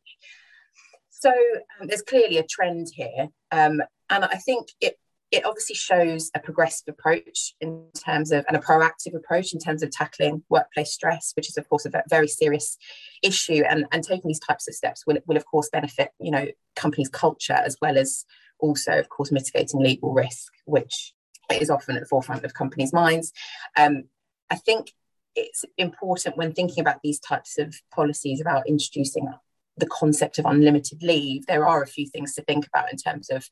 So 1.11 1.31
um, 1.31 1.87
there's 1.87 2.03
clearly 2.03 2.39
a 2.39 2.47
trend 2.47 2.89
here. 2.95 3.29
Um, 3.51 3.83
and 4.09 4.25
I 4.25 4.37
think 4.37 4.69
it, 4.81 4.99
it 5.31 5.45
obviously 5.45 5.77
shows 5.77 6.31
a 6.35 6.41
progressive 6.41 6.89
approach 6.89 7.55
in 7.61 7.85
terms 7.95 8.33
of 8.33 8.45
and 8.49 8.57
a 8.57 8.61
proactive 8.61 9.15
approach 9.15 9.53
in 9.53 9.61
terms 9.61 9.83
of 9.83 9.91
tackling 9.91 10.43
workplace 10.49 10.93
stress 10.93 11.33
which 11.37 11.49
is 11.49 11.57
of 11.57 11.69
course 11.69 11.87
a 11.87 12.03
very 12.09 12.29
serious 12.29 12.77
issue 13.23 13.63
and, 13.69 13.85
and 13.93 14.03
taking 14.03 14.29
these 14.29 14.41
types 14.41 14.69
of 14.69 14.75
steps 14.75 15.07
will, 15.07 15.19
will 15.27 15.37
of 15.37 15.47
course 15.47 15.69
benefit 15.71 16.11
you 16.21 16.31
know 16.31 16.47
companies 16.75 17.09
culture 17.09 17.61
as 17.65 17.77
well 17.81 17.97
as 17.97 18.25
also, 18.61 18.99
of 18.99 19.09
course, 19.09 19.33
mitigating 19.33 19.81
legal 19.81 20.13
risk, 20.13 20.53
which 20.65 21.15
is 21.53 21.71
often 21.71 21.97
at 21.97 22.03
the 22.03 22.09
forefront 22.09 22.45
of 22.45 22.55
companies' 22.55 22.93
minds. 22.93 23.33
Um, 23.77 24.05
I 24.51 24.57
think 24.57 24.93
it's 25.35 25.65
important 25.79 26.37
when 26.37 26.53
thinking 26.53 26.81
about 26.81 27.01
these 27.03 27.21
types 27.21 27.59
of 27.59 27.75
policies 27.93 28.41
about 28.41 28.69
introducing 28.69 29.29
the 29.77 29.87
concept 29.87 30.39
of 30.39 30.45
unlimited 30.45 31.03
leave. 31.03 31.47
There 31.47 31.67
are 31.67 31.83
a 31.83 31.87
few 31.87 32.07
things 32.07 32.35
to 32.35 32.43
think 32.43 32.67
about 32.67 32.91
in 32.91 32.99
terms 32.99 33.31
of, 33.31 33.49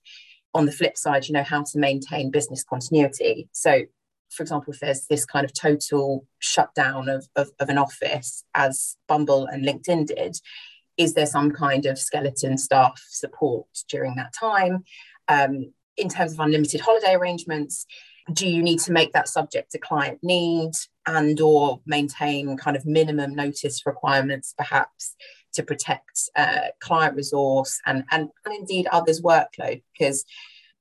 on 0.54 0.66
the 0.66 0.72
flip 0.72 0.96
side, 0.96 1.26
you 1.28 1.34
know, 1.34 1.42
how 1.42 1.62
to 1.62 1.78
maintain 1.78 2.30
business 2.30 2.64
continuity. 2.64 3.48
So, 3.52 3.82
for 4.30 4.42
example, 4.42 4.72
if 4.72 4.80
there's 4.80 5.06
this 5.06 5.24
kind 5.24 5.44
of 5.44 5.52
total 5.52 6.26
shutdown 6.38 7.08
of, 7.08 7.28
of, 7.36 7.50
of 7.60 7.68
an 7.68 7.78
office, 7.78 8.44
as 8.54 8.96
Bumble 9.06 9.46
and 9.46 9.64
LinkedIn 9.64 10.06
did, 10.06 10.36
is 10.96 11.14
there 11.14 11.26
some 11.26 11.52
kind 11.52 11.86
of 11.86 11.98
skeleton 11.98 12.58
staff 12.58 13.00
support 13.08 13.66
during 13.88 14.16
that 14.16 14.32
time? 14.38 14.84
Um, 15.28 15.72
in 15.96 16.08
terms 16.08 16.32
of 16.32 16.40
unlimited 16.40 16.80
holiday 16.80 17.14
arrangements, 17.14 17.86
do 18.32 18.46
you 18.46 18.62
need 18.62 18.80
to 18.80 18.92
make 18.92 19.12
that 19.12 19.28
subject 19.28 19.72
to 19.72 19.78
client 19.78 20.18
need 20.22 20.72
and 21.06 21.40
or 21.40 21.80
maintain 21.86 22.56
kind 22.56 22.76
of 22.76 22.84
minimum 22.84 23.34
notice 23.34 23.86
requirements 23.86 24.54
perhaps 24.56 25.16
to 25.54 25.62
protect 25.62 26.30
uh, 26.36 26.68
client 26.80 27.16
resource 27.16 27.80
and, 27.86 28.04
and, 28.10 28.28
and 28.44 28.54
indeed 28.54 28.86
others 28.92 29.20
workload 29.22 29.82
because 29.92 30.24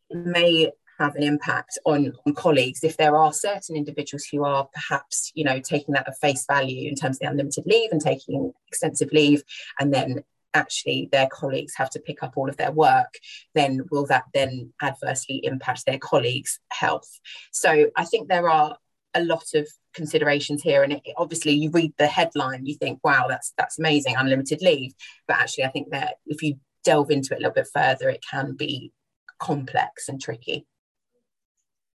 it 0.09 0.17
may 0.17 0.71
have 0.99 1.15
an 1.15 1.23
impact 1.23 1.77
on, 1.85 2.13
on 2.25 2.33
colleagues. 2.33 2.83
If 2.83 2.97
there 2.97 3.15
are 3.15 3.31
certain 3.33 3.75
individuals 3.75 4.25
who 4.25 4.43
are 4.43 4.67
perhaps 4.73 5.31
you 5.35 5.43
know 5.43 5.59
taking 5.59 5.93
that 5.93 6.07
at 6.07 6.17
face 6.17 6.45
value 6.47 6.89
in 6.89 6.95
terms 6.95 7.17
of 7.17 7.19
the 7.21 7.27
unlimited 7.27 7.65
leave 7.65 7.91
and 7.91 8.01
taking 8.01 8.53
extensive 8.67 9.11
leave 9.11 9.43
and 9.79 9.93
then 9.93 10.23
actually 10.53 11.07
their 11.11 11.27
colleagues 11.31 11.73
have 11.75 11.89
to 11.91 11.99
pick 11.99 12.23
up 12.23 12.33
all 12.35 12.49
of 12.49 12.57
their 12.57 12.71
work 12.71 13.13
then 13.53 13.81
will 13.91 14.07
that 14.07 14.23
then 14.33 14.73
adversely 14.81 15.39
impact 15.43 15.85
their 15.85 15.99
colleagues 15.99 16.59
health? 16.69 17.19
So 17.51 17.91
i 17.95 18.05
think 18.05 18.27
there 18.27 18.49
are 18.49 18.77
a 19.17 19.23
lot 19.23 19.45
of 19.55 19.67
considerations 19.93 20.61
here 20.61 20.83
and 20.83 20.93
it, 20.93 21.01
obviously 21.17 21.51
you 21.51 21.69
read 21.71 21.91
the 21.97 22.07
headline 22.07 22.65
you 22.65 22.75
think 22.75 22.99
wow 23.03 23.25
that's 23.27 23.53
that's 23.57 23.79
amazing 23.79 24.15
unlimited 24.15 24.61
leave 24.61 24.93
but 25.27 25.37
actually 25.37 25.63
i 25.63 25.69
think 25.69 25.89
that 25.91 26.15
if 26.25 26.41
you 26.41 26.55
delve 26.83 27.09
into 27.09 27.33
it 27.33 27.37
a 27.37 27.39
little 27.39 27.53
bit 27.53 27.67
further 27.73 28.09
it 28.09 28.23
can 28.29 28.55
be 28.55 28.91
complex 29.39 30.07
and 30.07 30.21
tricky 30.21 30.65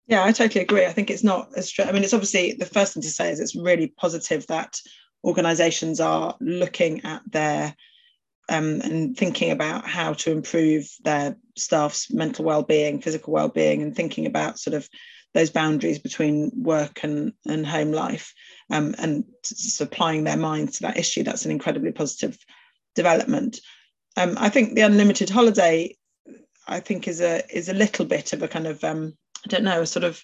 yeah, 0.07 0.25
I 0.25 0.33
totally 0.33 0.63
agree. 0.63 0.85
I 0.85 0.91
think 0.91 1.09
it's 1.09 1.23
not 1.23 1.49
as. 1.55 1.73
I 1.79 1.89
mean, 1.93 2.03
it's 2.03 2.13
obviously 2.13 2.53
the 2.53 2.65
first 2.65 2.93
thing 2.93 3.03
to 3.03 3.09
say 3.09 3.31
is 3.31 3.39
it's 3.39 3.55
really 3.55 3.87
positive 3.87 4.45
that 4.47 4.77
organisations 5.23 6.01
are 6.01 6.35
looking 6.41 7.05
at 7.05 7.21
their 7.31 7.73
um, 8.49 8.81
and 8.81 9.15
thinking 9.17 9.51
about 9.51 9.85
how 9.87 10.13
to 10.13 10.31
improve 10.31 10.89
their 11.03 11.35
staff's 11.55 12.11
mental 12.11 12.45
well-being, 12.45 13.01
physical 13.01 13.33
well-being, 13.33 13.81
and 13.81 13.95
thinking 13.95 14.25
about 14.25 14.59
sort 14.59 14.73
of 14.73 14.87
those 15.33 15.49
boundaries 15.49 15.99
between 15.99 16.51
work 16.55 17.03
and, 17.03 17.33
and 17.45 17.65
home 17.65 17.91
life, 17.91 18.33
um, 18.69 18.93
and 18.97 19.23
supplying 19.43 20.23
their 20.23 20.37
minds 20.37 20.77
to 20.77 20.83
that 20.83 20.97
issue. 20.97 21.23
That's 21.23 21.45
an 21.45 21.51
incredibly 21.51 21.91
positive 21.91 22.37
development. 22.95 23.59
Um, 24.17 24.37
I 24.37 24.49
think 24.49 24.75
the 24.75 24.81
unlimited 24.81 25.29
holiday, 25.29 25.95
I 26.67 26.81
think, 26.81 27.07
is 27.07 27.21
a 27.21 27.43
is 27.55 27.69
a 27.69 27.73
little 27.73 28.05
bit 28.05 28.33
of 28.33 28.43
a 28.43 28.47
kind 28.47 28.67
of 28.67 28.83
um, 28.83 29.13
I 29.45 29.47
don't 29.47 29.63
know, 29.63 29.81
a 29.81 29.87
sort 29.87 30.03
of 30.03 30.21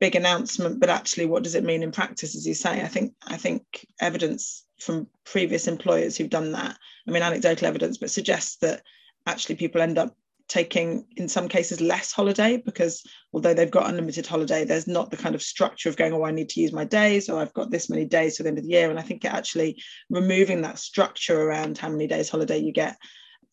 big 0.00 0.16
announcement, 0.16 0.80
but 0.80 0.90
actually, 0.90 1.26
what 1.26 1.42
does 1.42 1.54
it 1.54 1.64
mean 1.64 1.82
in 1.82 1.92
practice? 1.92 2.34
As 2.34 2.46
you 2.46 2.54
say, 2.54 2.82
I 2.82 2.88
think 2.88 3.14
I 3.26 3.36
think 3.36 3.86
evidence 4.00 4.64
from 4.80 5.08
previous 5.24 5.66
employers 5.66 6.16
who've 6.16 6.30
done 6.30 6.52
that, 6.52 6.76
I 7.06 7.10
mean, 7.10 7.22
anecdotal 7.22 7.68
evidence, 7.68 7.98
but 7.98 8.10
suggests 8.10 8.56
that 8.58 8.82
actually 9.26 9.56
people 9.56 9.80
end 9.80 9.98
up 9.98 10.16
taking 10.48 11.04
in 11.16 11.28
some 11.28 11.46
cases 11.46 11.80
less 11.80 12.10
holiday 12.10 12.56
because 12.56 13.02
although 13.34 13.52
they've 13.52 13.70
got 13.70 13.88
unlimited 13.88 14.26
holiday 14.26 14.64
there's 14.64 14.86
not 14.86 15.10
the 15.10 15.16
kind 15.16 15.34
of 15.34 15.42
structure 15.42 15.90
of 15.90 15.96
going 15.96 16.12
oh 16.14 16.24
i 16.24 16.30
need 16.30 16.48
to 16.48 16.60
use 16.60 16.72
my 16.72 16.84
days 16.84 17.28
or 17.28 17.38
i've 17.38 17.52
got 17.52 17.70
this 17.70 17.90
many 17.90 18.06
days 18.06 18.36
to 18.36 18.42
the 18.42 18.48
end 18.48 18.56
of 18.56 18.64
the 18.64 18.70
year. 18.70 18.88
And 18.88 18.98
i 18.98 19.02
think 19.02 19.26
actually 19.26 19.80
removing 20.08 20.62
that 20.62 20.78
structure 20.78 21.38
around 21.38 21.76
how 21.76 21.90
many 21.90 22.06
days 22.06 22.30
holiday 22.30 22.56
you 22.56 22.72
get 22.72 22.96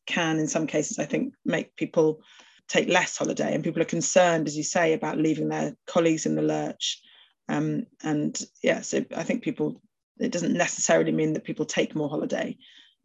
can 0.06 0.40
in 0.40 0.48
some 0.48 0.68
cases 0.68 0.98
i 0.98 1.06
think 1.06 1.34
make 1.44 1.76
people 1.76 2.22
take 2.68 2.90
less 2.90 3.18
holiday. 3.18 3.54
And 3.54 3.64
people 3.64 3.82
are 3.82 3.86
concerned 3.86 4.48
as 4.48 4.58
you 4.58 4.64
say 4.64 4.94
about 4.94 5.20
leaving 5.20 5.50
their 5.50 5.76
colleagues 5.86 6.26
in 6.26 6.36
the 6.36 6.42
lurch. 6.42 7.02
Um, 7.48 7.86
and 8.04 8.40
yeah 8.64 8.82
so 8.82 9.06
i 9.16 9.22
think 9.22 9.44
people 9.44 9.80
it 10.20 10.32
doesn't 10.32 10.54
necessarily 10.54 11.12
mean 11.12 11.34
that 11.34 11.44
people 11.44 11.66
take 11.66 11.96
more 11.96 12.10
holiday 12.10 12.58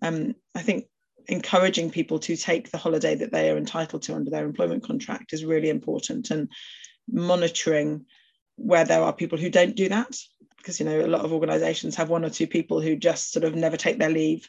um, 0.02 0.34
i 0.54 0.62
think 0.62 0.86
encouraging 1.28 1.90
people 1.90 2.18
to 2.18 2.36
take 2.36 2.70
the 2.70 2.78
holiday 2.78 3.14
that 3.14 3.32
they 3.32 3.50
are 3.50 3.56
entitled 3.56 4.02
to 4.02 4.14
under 4.14 4.30
their 4.30 4.44
employment 4.44 4.82
contract 4.82 5.32
is 5.32 5.44
really 5.44 5.68
important 5.68 6.30
and 6.30 6.50
monitoring 7.10 8.04
where 8.56 8.84
there 8.84 9.02
are 9.02 9.12
people 9.12 9.38
who 9.38 9.50
don't 9.50 9.76
do 9.76 9.88
that 9.88 10.16
because 10.56 10.80
you 10.80 10.86
know 10.86 11.00
a 11.00 11.06
lot 11.06 11.24
of 11.24 11.32
organizations 11.32 11.96
have 11.96 12.10
one 12.10 12.24
or 12.24 12.30
two 12.30 12.46
people 12.46 12.80
who 12.80 12.96
just 12.96 13.32
sort 13.32 13.44
of 13.44 13.54
never 13.54 13.76
take 13.76 13.98
their 13.98 14.10
leave 14.10 14.48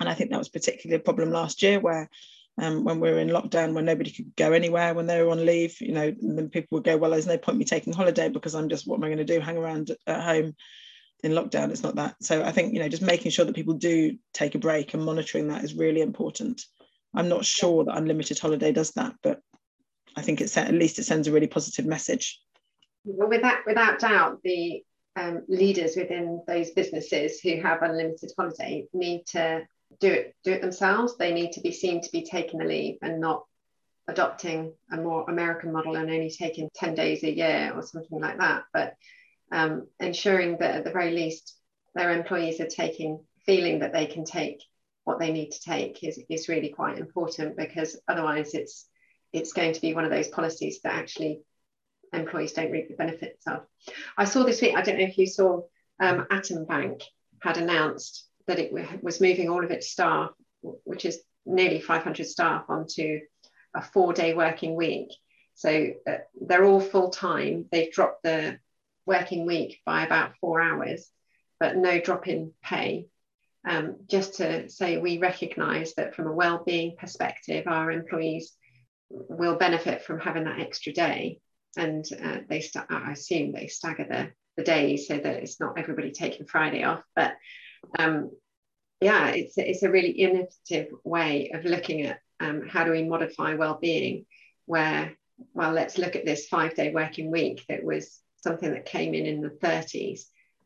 and 0.00 0.08
i 0.08 0.14
think 0.14 0.30
that 0.30 0.38
was 0.38 0.48
particularly 0.48 1.00
a 1.00 1.04
problem 1.04 1.30
last 1.30 1.62
year 1.62 1.80
where 1.80 2.08
um, 2.58 2.84
when 2.84 3.00
we 3.00 3.10
were 3.10 3.18
in 3.18 3.30
lockdown, 3.30 3.72
when 3.72 3.86
nobody 3.86 4.10
could 4.10 4.36
go 4.36 4.52
anywhere, 4.52 4.92
when 4.92 5.06
they 5.06 5.22
were 5.22 5.30
on 5.30 5.46
leave, 5.46 5.80
you 5.80 5.92
know, 5.92 6.14
then 6.20 6.50
people 6.50 6.76
would 6.76 6.84
go, 6.84 6.96
well, 6.98 7.12
there's 7.12 7.26
no 7.26 7.38
point 7.38 7.56
me 7.56 7.64
taking 7.64 7.94
holiday 7.94 8.28
because 8.28 8.54
I'm 8.54 8.68
just, 8.68 8.86
what 8.86 8.96
am 8.96 9.04
I 9.04 9.08
going 9.08 9.18
to 9.18 9.24
do? 9.24 9.40
Hang 9.40 9.56
around 9.56 9.90
at 10.06 10.20
home 10.20 10.54
in 11.22 11.32
lockdown. 11.32 11.70
It's 11.70 11.82
not 11.82 11.96
that. 11.96 12.16
So 12.20 12.42
I 12.42 12.52
think, 12.52 12.72
you 12.72 12.80
know, 12.80 12.88
just 12.88 13.02
making 13.02 13.30
sure 13.30 13.44
that 13.44 13.54
people 13.54 13.74
do 13.74 14.16
take 14.32 14.54
a 14.54 14.58
break 14.58 14.94
and 14.94 15.04
monitoring 15.04 15.48
that 15.48 15.64
is 15.64 15.74
really 15.74 16.00
important. 16.00 16.62
I'm 17.14 17.28
not 17.28 17.44
sure 17.44 17.84
that 17.84 17.96
unlimited 17.96 18.38
holiday 18.38 18.72
does 18.72 18.92
that, 18.92 19.14
but 19.22 19.40
I 20.16 20.22
think 20.22 20.40
it's 20.40 20.56
at 20.56 20.72
least 20.72 20.98
it 20.98 21.04
sends 21.04 21.28
a 21.28 21.32
really 21.32 21.46
positive 21.46 21.86
message. 21.86 22.40
Well, 23.04 23.28
without 23.28 23.58
without 23.66 23.98
doubt, 23.98 24.40
the 24.42 24.82
um, 25.16 25.42
leaders 25.48 25.96
within 25.96 26.42
those 26.46 26.70
businesses 26.70 27.40
who 27.40 27.60
have 27.60 27.82
unlimited 27.82 28.30
holiday 28.36 28.86
need 28.92 29.26
to 29.26 29.66
do 30.00 30.08
it 30.08 30.34
do 30.44 30.52
it 30.52 30.62
themselves. 30.62 31.16
They 31.16 31.34
need 31.34 31.52
to 31.52 31.60
be 31.60 31.72
seen 31.72 32.00
to 32.00 32.12
be 32.12 32.24
taking 32.24 32.60
the 32.60 32.66
leave 32.66 32.98
and 33.02 33.20
not 33.20 33.44
adopting 34.08 34.72
a 34.90 34.96
more 34.96 35.28
American 35.28 35.72
model 35.72 35.96
and 35.96 36.10
only 36.10 36.30
taking 36.30 36.68
10 36.74 36.94
days 36.94 37.22
a 37.22 37.30
year 37.30 37.72
or 37.74 37.82
something 37.82 38.20
like 38.20 38.38
that. 38.38 38.64
But 38.72 38.94
um, 39.52 39.86
ensuring 40.00 40.56
that 40.58 40.76
at 40.76 40.84
the 40.84 40.90
very 40.90 41.12
least 41.12 41.56
their 41.94 42.10
employees 42.10 42.60
are 42.60 42.66
taking, 42.66 43.20
feeling 43.44 43.80
that 43.80 43.92
they 43.92 44.06
can 44.06 44.24
take 44.24 44.62
what 45.04 45.18
they 45.18 45.32
need 45.32 45.50
to 45.50 45.60
take 45.60 46.02
is, 46.02 46.18
is 46.30 46.48
really 46.48 46.70
quite 46.70 46.98
important 46.98 47.56
because 47.56 48.00
otherwise 48.08 48.54
it's 48.54 48.88
it's 49.32 49.52
going 49.52 49.72
to 49.72 49.80
be 49.80 49.94
one 49.94 50.04
of 50.04 50.10
those 50.10 50.28
policies 50.28 50.80
that 50.82 50.94
actually 50.94 51.40
employees 52.12 52.52
don't 52.52 52.70
reap 52.70 52.88
the 52.88 52.94
benefits 52.94 53.46
of. 53.46 53.62
I 54.16 54.24
saw 54.26 54.44
this 54.44 54.60
week, 54.60 54.76
I 54.76 54.82
don't 54.82 54.98
know 54.98 55.06
if 55.06 55.16
you 55.16 55.26
saw 55.26 55.62
um, 56.00 56.26
Atom 56.30 56.66
Bank 56.66 57.02
had 57.40 57.56
announced 57.56 58.26
that 58.46 58.58
it 58.58 58.72
was 59.02 59.22
moving 59.22 59.48
all 59.48 59.64
of 59.64 59.70
its 59.70 59.90
staff, 59.90 60.30
which 60.60 61.06
is 61.06 61.22
nearly 61.46 61.80
500 61.80 62.26
staff, 62.26 62.64
onto 62.68 63.20
a 63.74 63.80
four 63.80 64.12
day 64.12 64.34
working 64.34 64.76
week. 64.76 65.08
So 65.54 65.92
uh, 66.06 66.18
they're 66.40 66.64
all 66.64 66.80
full 66.80 67.10
time. 67.10 67.66
They've 67.70 67.92
dropped 67.92 68.22
the 68.22 68.58
working 69.06 69.46
week 69.46 69.80
by 69.84 70.04
about 70.04 70.36
four 70.40 70.60
hours, 70.60 71.08
but 71.58 71.76
no 71.76 72.00
drop 72.00 72.28
in 72.28 72.52
pay. 72.62 73.06
um, 73.68 73.96
just 74.08 74.34
to 74.34 74.68
say 74.68 74.98
we 74.98 75.18
recognise 75.18 75.94
that 75.94 76.14
from 76.14 76.26
a 76.26 76.32
well-being 76.32 76.96
perspective, 76.98 77.66
our 77.66 77.90
employees 77.90 78.52
will 79.08 79.56
benefit 79.56 80.02
from 80.02 80.18
having 80.18 80.44
that 80.44 80.60
extra 80.60 80.92
day, 80.92 81.40
and 81.76 82.04
uh, 82.22 82.38
they 82.48 82.60
st- 82.60 82.90
I 82.90 83.12
assume 83.12 83.52
they 83.52 83.68
stagger 83.68 84.06
the, 84.08 84.30
the 84.56 84.64
days 84.64 85.06
so 85.06 85.16
that 85.16 85.36
it's 85.42 85.60
not 85.60 85.78
everybody 85.78 86.10
taking 86.10 86.46
Friday 86.46 86.82
off. 86.82 87.02
But 87.14 87.34
um, 87.98 88.30
yeah, 89.00 89.28
it's 89.28 89.56
it's 89.56 89.82
a 89.82 89.90
really 89.90 90.10
innovative 90.10 90.88
way 91.04 91.52
of 91.54 91.64
looking 91.64 92.02
at 92.02 92.18
um, 92.40 92.68
how 92.68 92.84
do 92.84 92.90
we 92.90 93.04
modify 93.04 93.54
well-being, 93.54 94.26
where 94.66 95.12
well, 95.54 95.72
let's 95.72 95.98
look 95.98 96.16
at 96.16 96.24
this 96.24 96.48
five-day 96.48 96.92
working 96.92 97.30
week 97.30 97.64
that 97.68 97.84
was 97.84 98.20
something 98.42 98.70
that 98.72 98.86
came 98.86 99.14
in 99.14 99.26
in 99.26 99.40
the 99.40 99.50
30s 99.50 100.22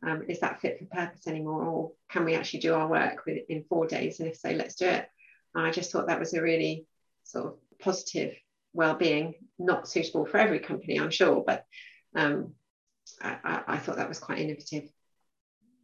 um, 0.07 0.25
is 0.29 0.41
that 0.41 0.61
fit 0.61 0.79
for 0.79 0.85
purpose 0.87 1.27
anymore? 1.27 1.65
Or 1.65 1.93
can 2.11 2.25
we 2.25 2.35
actually 2.35 2.61
do 2.61 2.75
our 2.75 2.87
work 2.87 3.25
with, 3.27 3.39
in 3.49 3.65
four 3.69 3.87
days? 3.87 4.21
And 4.21 4.29
if 4.29 4.37
so 4.37 4.51
let's 4.51 4.77
do 4.77 4.87
it. 4.87 5.09
And 5.55 5.67
i 5.67 5.71
just 5.71 5.91
thought 5.91 6.09
that 6.09 6.21
was 6.21 6.35
a 6.35 6.43
really 6.43 6.87
sort 7.25 7.47
of 7.47 7.55
positive 7.79 8.35
well-being 8.73 9.35
not 9.59 9.89
suitable 9.89 10.27
for 10.27 10.37
every 10.37 10.59
company 10.59 11.01
i'm 11.01 11.11
sure 11.11 11.43
but 11.47 11.65
um, 12.15 12.53
I, 13.21 13.63
I 13.67 13.79
thought 13.79 13.97
that 13.97 14.09
was 14.09 14.19
quite 14.19 14.39
innovative. 14.39 14.91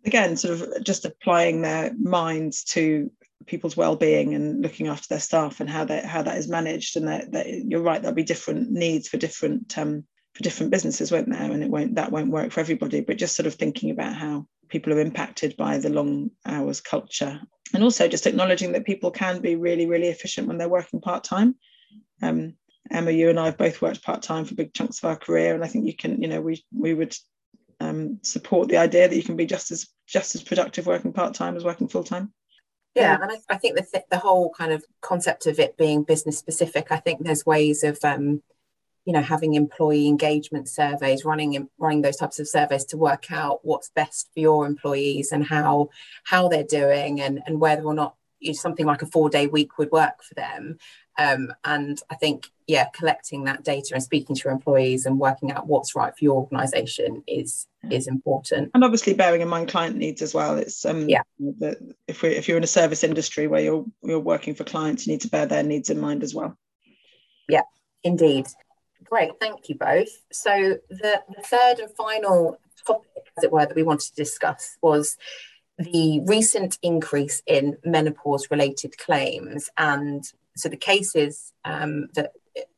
Again 0.04 0.36
sort 0.36 0.60
of 0.60 0.84
just 0.84 1.04
applying 1.04 1.62
their 1.62 1.92
minds 1.96 2.64
to 2.64 3.10
people's 3.46 3.76
well-being 3.76 4.34
and 4.34 4.62
looking 4.62 4.88
after 4.88 5.08
their 5.08 5.20
staff 5.20 5.60
and 5.60 5.70
how 5.70 5.84
that 5.84 6.04
how 6.04 6.22
that 6.22 6.38
is 6.38 6.48
managed. 6.48 6.96
And 6.96 7.08
that 7.08 7.46
you're 7.46 7.82
right 7.82 8.00
there'll 8.00 8.14
be 8.14 8.24
different 8.24 8.70
needs 8.70 9.08
for 9.08 9.16
different 9.16 9.76
um, 9.78 10.04
for 10.34 10.42
different 10.42 10.72
businesses, 10.72 11.12
won't 11.12 11.30
there? 11.30 11.42
And 11.42 11.62
it 11.62 11.70
won't 11.70 11.96
that 11.96 12.12
won't 12.12 12.30
work 12.30 12.52
for 12.52 12.60
everybody. 12.60 13.00
But 13.00 13.18
just 13.18 13.36
sort 13.36 13.46
of 13.46 13.54
thinking 13.54 13.90
about 13.90 14.14
how 14.14 14.46
people 14.68 14.92
are 14.92 15.00
impacted 15.00 15.56
by 15.56 15.78
the 15.78 15.90
long 15.90 16.30
hours 16.46 16.80
culture, 16.80 17.40
and 17.74 17.82
also 17.82 18.08
just 18.08 18.26
acknowledging 18.26 18.72
that 18.72 18.86
people 18.86 19.10
can 19.10 19.40
be 19.40 19.56
really, 19.56 19.86
really 19.86 20.08
efficient 20.08 20.48
when 20.48 20.58
they're 20.58 20.68
working 20.68 21.00
part 21.00 21.24
time. 21.24 21.54
Um, 22.22 22.54
Emma, 22.90 23.10
you 23.10 23.30
and 23.30 23.38
I 23.38 23.46
have 23.46 23.58
both 23.58 23.80
worked 23.80 24.02
part 24.02 24.22
time 24.22 24.44
for 24.44 24.54
big 24.54 24.74
chunks 24.74 24.98
of 24.98 25.04
our 25.04 25.16
career, 25.16 25.54
and 25.54 25.62
I 25.62 25.68
think 25.68 25.86
you 25.86 25.96
can, 25.96 26.20
you 26.22 26.28
know, 26.28 26.40
we 26.40 26.64
we 26.74 26.94
would 26.94 27.14
um, 27.80 28.18
support 28.22 28.68
the 28.68 28.78
idea 28.78 29.08
that 29.08 29.16
you 29.16 29.22
can 29.22 29.36
be 29.36 29.46
just 29.46 29.70
as 29.70 29.88
just 30.06 30.34
as 30.34 30.42
productive 30.42 30.86
working 30.86 31.12
part 31.12 31.34
time 31.34 31.56
as 31.56 31.64
working 31.64 31.88
full 31.88 32.04
time. 32.04 32.32
Yeah, 32.94 33.18
and 33.20 33.32
I, 33.32 33.54
I 33.54 33.56
think 33.56 33.76
the 33.76 33.86
th- 33.90 34.04
the 34.10 34.18
whole 34.18 34.50
kind 34.50 34.72
of 34.72 34.84
concept 35.00 35.46
of 35.46 35.58
it 35.58 35.78
being 35.78 36.02
business 36.02 36.38
specific, 36.38 36.88
I 36.90 36.98
think 36.98 37.22
there's 37.22 37.46
ways 37.46 37.82
of 37.82 37.98
um, 38.04 38.42
you 39.04 39.12
know 39.12 39.22
having 39.22 39.54
employee 39.54 40.06
engagement 40.06 40.68
surveys 40.68 41.24
running 41.24 41.68
running 41.78 42.02
those 42.02 42.16
types 42.16 42.38
of 42.38 42.48
surveys 42.48 42.84
to 42.84 42.96
work 42.96 43.32
out 43.32 43.60
what's 43.62 43.90
best 43.94 44.30
for 44.32 44.40
your 44.40 44.66
employees 44.66 45.32
and 45.32 45.46
how 45.46 45.88
how 46.24 46.48
they're 46.48 46.62
doing 46.64 47.20
and 47.20 47.40
and 47.46 47.60
whether 47.60 47.82
or 47.82 47.94
not 47.94 48.14
you 48.42 48.54
something 48.54 48.86
like 48.86 49.02
a 49.02 49.06
four 49.06 49.30
day 49.30 49.46
week 49.46 49.78
would 49.78 49.90
work 49.90 50.22
for 50.22 50.34
them. 50.34 50.78
Um, 51.18 51.52
and 51.62 52.00
i 52.10 52.14
think 52.14 52.46
yeah 52.66 52.86
collecting 52.94 53.44
that 53.44 53.62
data 53.62 53.92
and 53.92 54.02
speaking 54.02 54.34
to 54.34 54.42
your 54.46 54.52
employees 54.54 55.04
and 55.04 55.18
working 55.18 55.52
out 55.52 55.66
what's 55.66 55.94
right 55.94 56.16
for 56.16 56.24
your 56.24 56.36
organization 56.36 57.22
is 57.28 57.66
is 57.90 58.06
important. 58.06 58.70
And 58.72 58.82
obviously 58.82 59.12
bearing 59.12 59.42
in 59.42 59.48
mind 59.48 59.68
client 59.68 59.96
needs 59.96 60.22
as 60.22 60.32
well 60.32 60.56
it's 60.56 60.86
um 60.86 61.10
yeah. 61.10 61.20
the, 61.38 61.94
if 62.08 62.22
we 62.22 62.30
if 62.30 62.48
you're 62.48 62.56
in 62.56 62.64
a 62.64 62.78
service 62.78 63.04
industry 63.04 63.46
where 63.46 63.60
you're 63.60 63.84
you're 64.02 64.20
working 64.20 64.54
for 64.54 64.64
clients 64.64 65.06
you 65.06 65.12
need 65.12 65.20
to 65.20 65.28
bear 65.28 65.44
their 65.44 65.62
needs 65.62 65.90
in 65.90 66.00
mind 66.00 66.22
as 66.22 66.34
well. 66.34 66.56
Yeah 67.46 67.62
indeed 68.02 68.46
Great, 69.12 69.38
thank 69.38 69.68
you 69.68 69.74
both. 69.74 70.08
So 70.32 70.78
the, 70.88 71.22
the 71.36 71.42
third 71.42 71.80
and 71.80 71.90
final 71.90 72.56
topic, 72.86 73.26
as 73.36 73.44
it 73.44 73.52
were, 73.52 73.66
that 73.66 73.76
we 73.76 73.82
wanted 73.82 74.08
to 74.08 74.14
discuss 74.14 74.78
was 74.80 75.18
the 75.76 76.22
recent 76.24 76.78
increase 76.80 77.42
in 77.46 77.76
menopause 77.84 78.50
related 78.50 78.96
claims. 78.96 79.68
And 79.76 80.24
so 80.56 80.70
the 80.70 80.78
cases 80.78 81.52
um, 81.66 82.08
that 82.14 82.32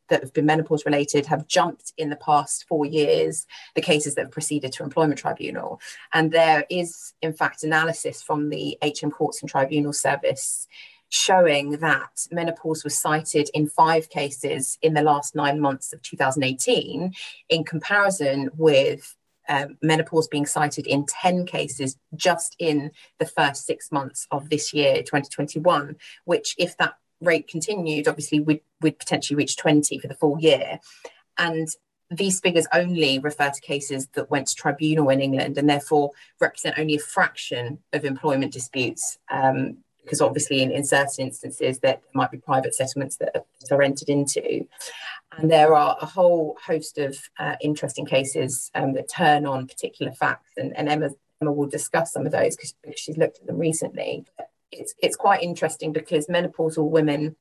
that 0.09 0.23
have 0.23 0.33
been 0.33 0.47
menopause 0.47 0.85
related 0.85 1.25
have 1.27 1.47
jumped 1.47 1.93
in 1.97 2.11
the 2.11 2.17
past 2.17 2.67
four 2.69 2.85
years, 2.85 3.47
the 3.77 3.81
cases 3.81 4.17
that 4.17 4.23
have 4.23 4.33
proceeded 4.33 4.73
to 4.73 4.83
employment 4.83 5.19
tribunal. 5.19 5.81
And 6.13 6.33
there 6.33 6.65
is, 6.69 7.15
in 7.23 7.33
fact, 7.33 7.63
analysis 7.63 8.23
from 8.23 8.51
the 8.51 8.77
HM 8.83 9.13
Courts 9.13 9.41
and 9.41 9.49
Tribunal 9.49 9.93
Service 9.93 10.67
showing 11.15 11.71
that 11.79 12.27
menopause 12.33 12.83
was 12.83 12.97
cited 12.97 13.49
in 13.55 13.69
five 13.69 14.11
cases 14.11 14.77
in 14.83 14.95
the 14.95 15.03
last 15.03 15.37
nine 15.37 15.61
months 15.61 15.93
of 15.93 16.03
2018, 16.03 17.15
in 17.49 17.65
comparison 17.65 18.51
with 18.57 19.15
um, 19.49 19.79
menopause 19.81 20.27
being 20.27 20.45
cited 20.45 20.89
in 20.89 21.07
10 21.07 21.47
cases 21.47 21.97
just 22.17 22.57
in 22.59 22.91
the 23.21 23.27
first 23.27 23.65
six 23.65 23.93
months 23.93 24.27
of 24.33 24.51
this 24.51 24.75
year, 24.75 25.05
2021, 25.05 25.95
which, 26.25 26.57
if 26.59 26.77
that 26.79 26.95
rate 27.21 27.47
continued, 27.47 28.09
obviously 28.09 28.41
would 28.41 28.61
would 28.81 28.99
potentially 28.99 29.37
reach 29.37 29.57
20 29.57 30.01
for 30.01 30.09
the 30.09 30.17
full 30.17 30.37
year. 30.41 30.81
And 31.39 31.69
these 32.11 32.41
figures 32.41 32.67
only 32.75 33.21
refer 33.21 33.51
to 33.51 33.61
cases 33.61 34.09
that 34.15 34.31
went 34.33 34.49
to 34.49 34.55
tribunal 34.57 35.11
in 35.11 35.21
England 35.21 35.59
and 35.59 35.71
therefore 35.71 36.11
represent 36.41 36.77
only 36.77 36.97
a 36.97 36.99
fraction 36.99 37.79
of 37.93 38.05
employment 38.05 38.53
disputes 38.53 39.19
um, 39.31 39.79
because 40.05 40.21
obviously 40.21 40.63
in, 40.63 40.71
in 40.71 40.85
certain 40.85 41.27
instances 41.27 41.79
there 41.81 41.99
might 42.15 42.31
be 42.31 42.39
private 42.39 42.75
settlements 42.75 43.17
that 43.17 43.31
are, 43.35 43.45
that 43.61 43.75
are 43.75 43.83
entered 43.83 44.09
into. 44.09 44.67
And 45.37 45.51
there 45.51 45.75
are 45.75 45.97
a 46.01 46.07
whole 46.07 46.57
host 46.65 46.99
of 46.99 47.19
uh, 47.39 47.57
interesting 47.61 48.07
cases 48.07 48.71
um, 48.75 48.93
that 48.95 49.09
turn 49.09 49.47
on 49.47 49.67
particular 49.67 50.13
facts, 50.13 50.51
and, 50.57 50.77
and 50.77 50.89
Emma, 50.89 51.11
Emma 51.41 51.53
will 51.53 51.69
discuss 51.69 52.13
some 52.13 52.27
of 52.27 52.33
those 52.33 52.57
because 52.57 52.75
she's 52.97 53.17
looked 53.17 53.41
at 53.41 53.47
them 53.47 53.59
recently. 53.59 54.25
It's, 54.71 54.95
it's 55.03 55.17
quite 55.17 55.43
interesting 55.43 55.93
because 55.93 56.27
menopausal 56.27 56.89
women 56.89 57.37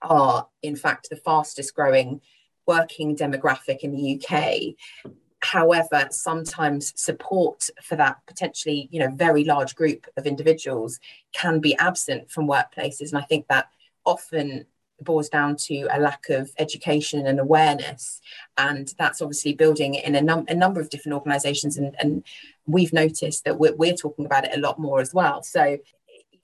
are, 0.00 0.48
in 0.62 0.74
fact, 0.74 1.10
the 1.10 1.16
fastest 1.16 1.74
growing 1.74 2.20
working 2.66 3.16
demographic 3.16 3.78
in 3.80 3.92
the 3.92 4.20
UK 4.20 5.12
however 5.42 6.06
sometimes 6.10 6.92
support 6.94 7.68
for 7.82 7.96
that 7.96 8.18
potentially 8.26 8.88
you 8.92 9.00
know 9.00 9.10
very 9.10 9.44
large 9.44 9.74
group 9.74 10.06
of 10.16 10.26
individuals 10.26 11.00
can 11.32 11.58
be 11.60 11.76
absent 11.78 12.30
from 12.30 12.46
workplaces. 12.46 13.10
And 13.12 13.18
i 13.18 13.22
think 13.22 13.48
that 13.48 13.68
often 14.04 14.66
boils 15.02 15.28
down 15.28 15.56
to 15.56 15.88
a 15.90 15.98
lack 15.98 16.28
of 16.28 16.52
education 16.58 17.26
and 17.26 17.40
awareness. 17.40 18.20
And 18.56 18.92
that's 18.98 19.20
obviously 19.20 19.52
building 19.52 19.94
in 19.94 20.14
a, 20.14 20.20
num- 20.20 20.46
a 20.48 20.54
number 20.54 20.80
of 20.80 20.90
different 20.90 21.14
organizations. 21.14 21.76
And, 21.76 21.94
and 21.98 22.24
we've 22.66 22.92
noticed 22.92 23.44
that 23.44 23.58
we're, 23.58 23.74
we're, 23.74 23.94
talking 23.94 24.26
about 24.26 24.44
it 24.44 24.56
a 24.56 24.60
lot 24.60 24.78
more 24.78 25.00
as 25.00 25.12
well. 25.12 25.42
So 25.42 25.78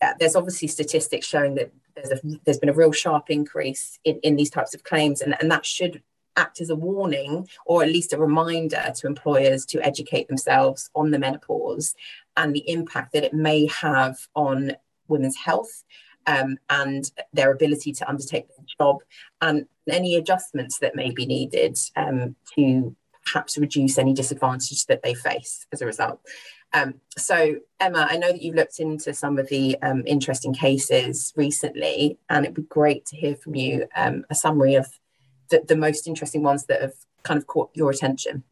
yeah, 0.01 0.15
there's 0.19 0.37
obviously 0.37 0.69
statistics 0.69 1.27
showing 1.27 1.55
that 1.57 1.73
there's, 1.95 2.11
a, 2.11 2.21
there's 2.45 2.59
been 2.59 2.69
a 2.69 2.75
real 2.75 2.93
sharp 2.93 3.31
increase 3.31 3.99
in, 4.05 4.19
in 4.21 4.37
these 4.37 4.51
types 4.51 4.75
of 4.75 4.85
claims. 4.85 5.21
And, 5.21 5.35
and 5.41 5.51
that 5.51 5.65
should 5.65 6.03
act 6.39 6.61
as 6.61 6.71
a 6.71 6.77
warning 6.77 7.49
or 7.67 7.83
at 7.83 7.91
least 7.91 8.13
a 8.13 8.19
reminder 8.19 8.93
to 8.95 9.07
employers 9.07 9.67
to 9.67 9.85
educate 9.85 10.29
themselves 10.29 10.89
on 10.95 11.11
the 11.11 11.19
menopause 11.19 11.95
and 12.37 12.55
the 12.55 12.69
impact 12.71 13.13
that 13.13 13.25
it 13.25 13.35
may 13.35 13.67
have 13.67 14.17
on 14.35 14.73
women's 15.09 15.37
health 15.37 15.85
um, 16.27 16.59
and 16.71 17.11
their 17.33 17.51
ability 17.51 17.93
to 17.93 18.09
undertake 18.09 18.47
their 18.49 18.67
job 18.79 18.99
and 19.41 19.67
any 19.91 20.15
adjustments 20.15 20.79
that 20.79 20.95
may 20.95 21.11
be 21.11 21.27
needed 21.27 21.77
um, 21.97 22.37
to 22.55 22.95
perhaps 23.25 23.59
reduce 23.59 23.99
any 23.99 24.15
disadvantage 24.15 24.87
that 24.87 25.03
they 25.03 25.15
face 25.15 25.67
as 25.73 25.83
a 25.83 25.87
result. 25.87 26.21
Um, 26.73 26.95
so, 27.17 27.57
Emma, 27.81 28.07
I 28.11 28.19
know 28.19 28.31
that 28.31 28.43
you've 28.43 28.55
looked 28.55 28.79
into 28.79 29.15
some 29.15 29.39
of 29.39 29.49
the 29.49 29.79
um, 29.83 30.03
interesting 30.07 30.53
cases 30.53 31.33
recently, 31.35 32.19
and 32.29 32.45
it'd 32.45 32.55
be 32.55 32.63
great 32.63 33.07
to 33.07 33.17
hear 33.17 33.37
from 33.37 33.55
you 33.55 33.87
um, 33.97 34.25
a 34.29 34.35
summary 34.35 34.75
of 34.75 34.87
the, 35.51 35.63
the 35.67 35.77
most 35.77 36.07
interesting 36.07 36.43
ones 36.43 36.67
that 36.67 36.81
have 36.81 36.95
kind 37.23 37.39
of 37.39 37.47
caught 37.47 37.71
your 37.75 37.91
attention? 37.91 38.45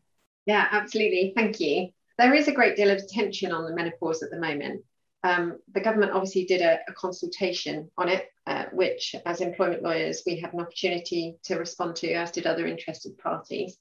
Yeah, 0.47 0.67
absolutely. 0.71 1.33
Thank 1.35 1.61
you. 1.61 1.89
There 2.19 2.35
is 2.35 2.49
a 2.49 2.53
great 2.53 2.77
deal 2.77 2.91
of 2.91 2.99
attention 2.99 3.53
on 3.53 3.65
the 3.65 3.75
menopause 3.75 4.23
at 4.23 4.31
the 4.31 4.41
moment. 4.41 4.83
Um, 5.23 5.59
the 5.75 5.81
government 5.81 6.13
obviously 6.13 6.45
did 6.45 6.63
a, 6.63 6.79
a 6.89 6.93
consultation 6.93 7.91
on 7.99 8.09
it, 8.09 8.27
uh, 8.47 8.67
which, 8.73 9.15
as 9.27 9.41
employment 9.41 9.83
lawyers, 9.83 10.23
we 10.25 10.39
had 10.39 10.55
an 10.55 10.61
opportunity 10.61 11.37
to 11.45 11.57
respond 11.57 11.97
to, 11.97 12.13
as 12.13 12.31
did 12.31 12.47
other 12.47 12.67
interested 12.67 13.19
parties. 13.19 13.77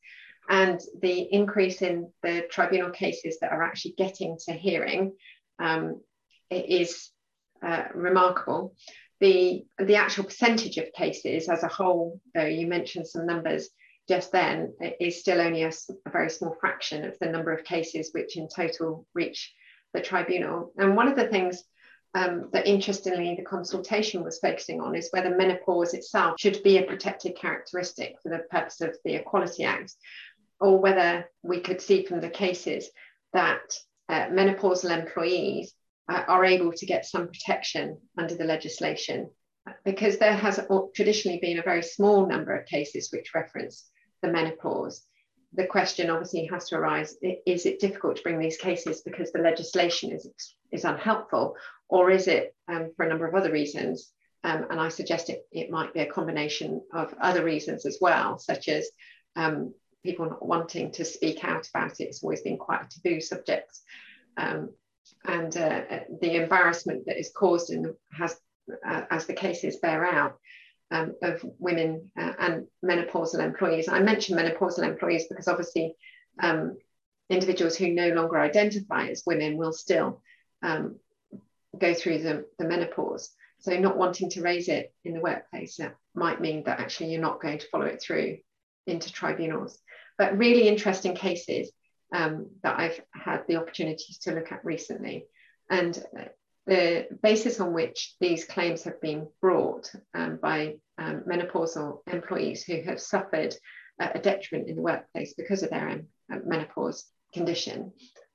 And 0.50 0.80
the 1.02 1.22
increase 1.34 1.82
in 1.82 2.12
the 2.24 2.46
tribunal 2.50 2.92
cases 2.92 3.40
that 3.40 3.52
are 3.52 3.64
actually 3.64 3.96
getting 3.98 4.38
to 4.46 4.54
hearing 4.54 5.14
um, 5.60 6.02
is 6.50 7.12
uh, 7.64 7.86
remarkable 7.94 8.76
the 9.20 9.66
the 9.78 9.96
actual 9.96 10.26
percentage 10.26 10.78
of 10.78 10.92
cases 10.94 11.50
as 11.50 11.64
a 11.64 11.68
whole, 11.68 12.20
though 12.34 12.46
you 12.46 12.68
mentioned 12.68 13.08
some 13.08 13.26
numbers 13.26 13.70
just 14.08 14.32
then, 14.32 14.74
is 15.00 15.20
still 15.20 15.42
only 15.42 15.64
a, 15.64 15.72
a, 16.06 16.10
very 16.12 16.30
small 16.30 16.56
fraction 16.60 17.06
of 17.06 17.18
the 17.20 17.26
number 17.28 17.52
of 17.52 17.64
cases 17.64 18.12
which 18.14 18.38
in 18.38 18.48
total 18.48 19.08
reach 19.14 19.54
the 19.94 20.02
tribunal. 20.02 20.72
And 20.78 20.96
one 20.96 21.08
of 21.08 21.16
the 21.16 21.28
things 21.28 21.64
um, 22.14 22.50
that 22.54 22.68
interestingly 22.68 23.36
the 23.36 23.44
consultation 23.44 24.24
was 24.24 24.40
focusing 24.40 24.80
on 24.80 24.96
is 24.96 25.10
whether 25.12 25.36
menopause 25.36 25.94
itself 25.94 26.40
should 26.40 26.62
be 26.64 26.78
a 26.78 26.84
protected 26.84 27.36
characteristic 27.36 28.16
for 28.22 28.30
the 28.30 28.44
purpose 28.50 28.82
of 28.82 28.96
the 29.04 29.16
Equality 29.16 29.64
Act, 29.64 29.94
or 30.60 30.80
whether 30.80 31.30
we 31.42 31.60
could 31.60 31.82
see 31.82 32.06
from 32.06 32.22
the 32.22 32.30
cases 32.30 32.90
that 33.34 33.78
uh, 34.08 34.28
menopausal 34.28 34.98
employees 34.98 35.74
are 36.08 36.46
able 36.46 36.72
to 36.72 36.86
get 36.86 37.06
some 37.06 37.28
protection 37.28 37.98
under 38.18 38.36
the 38.36 38.44
legislation 38.44 39.30
because 39.84 40.18
there 40.18 40.36
has 40.36 40.60
traditionally 40.96 41.40
been 41.40 41.60
a 41.60 41.64
very 41.64 41.82
small 41.82 42.28
number 42.28 42.56
of 42.56 42.68
cases 42.68 43.10
which 43.12 43.34
reference 43.34 43.90
the 44.22 44.28
menopause. 44.28 45.06
The 45.54 45.66
question 45.66 46.10
obviously 46.10 46.46
has 46.52 46.70
to 46.70 46.76
arise 46.76 47.16
is 47.22 47.66
it 47.66 47.80
difficult 47.80 48.18
to 48.18 48.24
bring 48.24 48.40
these 48.40 48.58
cases 48.58 49.02
because 49.02 49.32
the 49.32 49.40
legislation 49.40 50.12
is, 50.12 50.30
is 50.72 50.86
unhelpful, 50.86 51.56
or 51.88 52.12
is 52.12 52.28
it 52.28 52.54
um, 52.68 52.92
for 52.96 53.06
a 53.06 53.10
number 53.10 53.26
of 53.26 53.36
other 53.36 53.52
reasons? 53.52 54.12
Um, 54.44 54.68
and 54.70 54.80
I 54.80 54.90
suggest 54.90 55.30
it, 55.30 55.44
it 55.52 55.72
might 55.72 55.94
be 55.94 56.02
a 56.02 56.12
combination 56.12 56.82
of 56.94 57.16
other 57.20 57.44
reasons 57.44 57.86
as 57.86 57.98
well, 58.00 58.38
such 58.38 58.68
as 58.68 58.88
um, 59.36 59.74
people 60.04 60.30
not 60.30 60.46
wanting 60.46 60.92
to 60.92 61.06
speak 61.06 61.44
out 61.44 61.68
about 61.74 62.00
it. 62.00 62.04
It's 62.04 62.24
always 62.24 62.42
been 62.42 62.58
quite 62.58 62.84
a 62.84 62.90
taboo 62.90 63.22
subject. 63.22 63.76
Um, 64.38 64.70
and 65.26 65.56
uh, 65.58 65.82
the 66.22 66.36
embarrassment 66.36 67.06
that 67.06 67.20
is 67.20 67.32
caused 67.36 67.70
the, 67.70 67.96
has, 68.12 68.36
uh, 68.88 69.04
as 69.10 69.26
the 69.26 69.34
cases 69.34 69.78
bear 69.78 70.06
out, 70.06 70.38
um, 70.92 71.14
of 71.22 71.44
women 71.60 72.12
uh, 72.18 72.34
and 72.40 72.68
menopausal 72.84 73.40
employees. 73.40 73.88
I 73.88 74.00
mention 74.00 74.38
menopausal 74.38 74.84
employees 74.84 75.26
because 75.28 75.48
obviously 75.48 75.96
um, 76.42 76.78
individuals 77.30 77.76
who 77.76 77.90
no 77.90 78.10
longer 78.10 78.40
identify 78.40 79.08
as 79.08 79.24
women 79.26 79.58
will 79.58 79.74
still 79.74 80.22
um, 80.62 80.98
go 81.78 81.94
through 81.94 82.20
the, 82.20 82.46
the 82.60 82.66
menopause. 82.66 83.32
So 83.60 83.78
not 83.78 83.98
wanting 83.98 84.30
to 84.32 84.42
raise 84.42 84.68
it 84.68 84.94
in 85.04 85.14
the 85.14 85.22
workplace 85.22 85.80
might 86.14 86.42
mean 86.42 86.64
that 86.66 86.80
actually 86.80 87.12
you're 87.12 87.22
not 87.22 87.42
going 87.42 87.58
to 87.58 87.68
follow 87.70 87.86
it 87.86 88.02
through 88.02 88.38
into 88.86 89.12
tribunals. 89.12 89.80
But 90.18 90.38
really 90.38 90.68
interesting 90.68 91.16
cases 91.16 91.72
um, 92.16 92.48
that 92.64 92.80
I've 92.80 93.00
had 93.12 93.44
the 93.48 93.58
opportunity 93.58 94.16
to 94.22 94.34
look 94.34 94.52
at 94.52 94.64
recently. 94.64 95.26
And 95.70 96.02
the 96.66 97.08
basis 97.22 97.60
on 97.60 97.74
which 97.74 98.16
these 98.20 98.46
claims 98.46 98.84
have 98.84 99.02
been 99.02 99.28
brought 99.42 99.92
um, 100.14 100.40
by 100.42 100.76
um, 100.98 101.24
menopausal 101.28 102.00
employees 102.08 102.64
who 102.64 102.82
have 102.84 103.00
suffered 103.02 103.56
a 104.00 104.20
detriment 104.20 104.70
in 104.70 104.76
the 104.76 104.82
workplace 104.82 105.34
because 105.34 105.64
of 105.64 105.70
their 105.70 105.90
um, 105.90 106.08
menopause 106.46 107.06
condition 107.34 107.92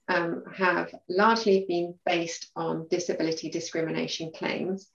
um, 0.08 0.44
have 0.52 0.92
largely 1.08 1.64
been 1.68 1.94
based 2.04 2.50
on 2.56 2.88
disability 2.90 3.48
discrimination 3.48 4.32
claims, 4.34 4.88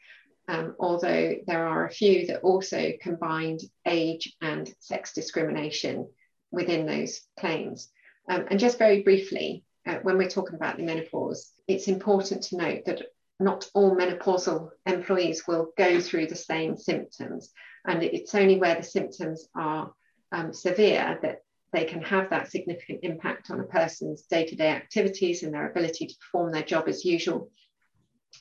um, 0.47 0.75
although 0.79 1.35
there 1.47 1.65
are 1.65 1.85
a 1.85 1.91
few 1.91 2.27
that 2.27 2.41
also 2.41 2.91
combined 3.01 3.61
age 3.85 4.35
and 4.41 4.71
sex 4.79 5.13
discrimination 5.13 6.09
within 6.51 6.85
those 6.85 7.21
claims. 7.39 7.89
Um, 8.29 8.45
and 8.49 8.59
just 8.59 8.79
very 8.79 9.03
briefly, 9.03 9.63
uh, 9.85 9.99
when 10.01 10.17
we're 10.17 10.29
talking 10.29 10.55
about 10.55 10.77
the 10.77 10.83
menopause, 10.83 11.51
it's 11.67 11.87
important 11.87 12.43
to 12.43 12.57
note 12.57 12.85
that 12.85 13.03
not 13.39 13.69
all 13.73 13.95
menopausal 13.95 14.69
employees 14.85 15.45
will 15.47 15.71
go 15.77 15.99
through 15.99 16.27
the 16.27 16.35
same 16.35 16.77
symptoms. 16.77 17.51
And 17.85 18.01
it's 18.03 18.33
only 18.33 18.57
where 18.57 18.75
the 18.75 18.83
symptoms 18.83 19.47
are 19.55 19.91
um, 20.31 20.53
severe 20.53 21.19
that 21.21 21.41
they 21.71 21.85
can 21.85 22.01
have 22.01 22.29
that 22.29 22.49
significant 22.49 22.99
impact 23.03 23.51
on 23.51 23.59
a 23.59 23.65
person's 23.65 24.23
day 24.23 24.45
to 24.45 24.55
day 24.55 24.69
activities 24.69 25.43
and 25.43 25.53
their 25.53 25.69
ability 25.69 26.07
to 26.07 26.15
perform 26.17 26.51
their 26.51 26.63
job 26.63 26.87
as 26.87 27.05
usual 27.05 27.51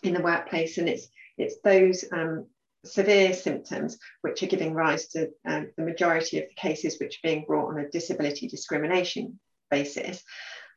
in 0.03 0.15
the 0.15 0.23
workplace. 0.23 0.79
And 0.79 0.89
it's, 0.89 1.09
it's 1.37 1.57
those 1.63 2.05
um, 2.13 2.47
severe 2.85 3.33
symptoms 3.33 3.99
which 4.23 4.43
are 4.43 4.47
giving 4.47 4.73
rise 4.73 5.09
to 5.09 5.31
um, 5.45 5.71
the 5.77 5.85
majority 5.85 6.39
of 6.39 6.49
the 6.49 6.55
cases 6.55 6.99
which 7.01 7.17
are 7.17 7.29
being 7.29 7.45
brought 7.45 7.71
on 7.71 7.79
a 7.79 7.91
disability 7.91 8.47
discrimination 8.47 9.41
basis. 9.71 10.23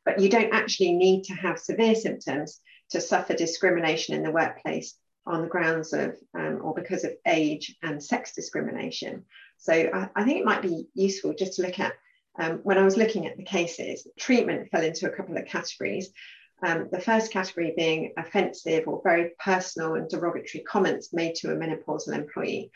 But 0.05 0.19
you 0.19 0.29
don't 0.29 0.53
actually 0.53 0.93
need 0.93 1.23
to 1.25 1.33
have 1.33 1.59
severe 1.59 1.95
symptoms 1.95 2.61
to 2.91 3.01
suffer 3.01 3.33
discrimination 3.33 4.15
in 4.15 4.23
the 4.23 4.31
workplace 4.31 4.95
on 5.25 5.41
the 5.41 5.47
grounds 5.47 5.91
of 5.91 6.15
um, 6.33 6.59
or 6.63 6.73
because 6.73 7.03
of 7.03 7.11
age 7.27 7.75
and 7.83 8.01
sex 8.01 8.33
discrimination. 8.33 9.25
So 9.57 9.73
I, 9.73 10.09
I, 10.15 10.23
think 10.23 10.39
it 10.39 10.45
might 10.45 10.61
be 10.61 10.87
useful 10.93 11.33
just 11.33 11.53
to 11.55 11.63
look 11.63 11.79
at 11.79 11.93
um, 12.39 12.59
when 12.63 12.77
I 12.77 12.83
was 12.83 12.97
looking 12.97 13.27
at 13.27 13.35
the 13.35 13.43
cases, 13.43 14.07
treatment 14.17 14.69
fell 14.69 14.83
into 14.83 15.07
a 15.07 15.15
couple 15.15 15.37
of 15.37 15.45
categories. 15.45 16.09
Um, 16.63 16.87
the 16.91 17.01
first 17.01 17.31
category 17.31 17.73
being 17.75 18.13
offensive 18.17 18.87
or 18.87 19.01
very 19.03 19.31
personal 19.43 19.95
and 19.95 20.09
derogatory 20.09 20.63
comments 20.63 21.13
made 21.13 21.35
to 21.35 21.51
a 21.51 21.55
menopausal 21.55 22.15
employee. 22.15 22.71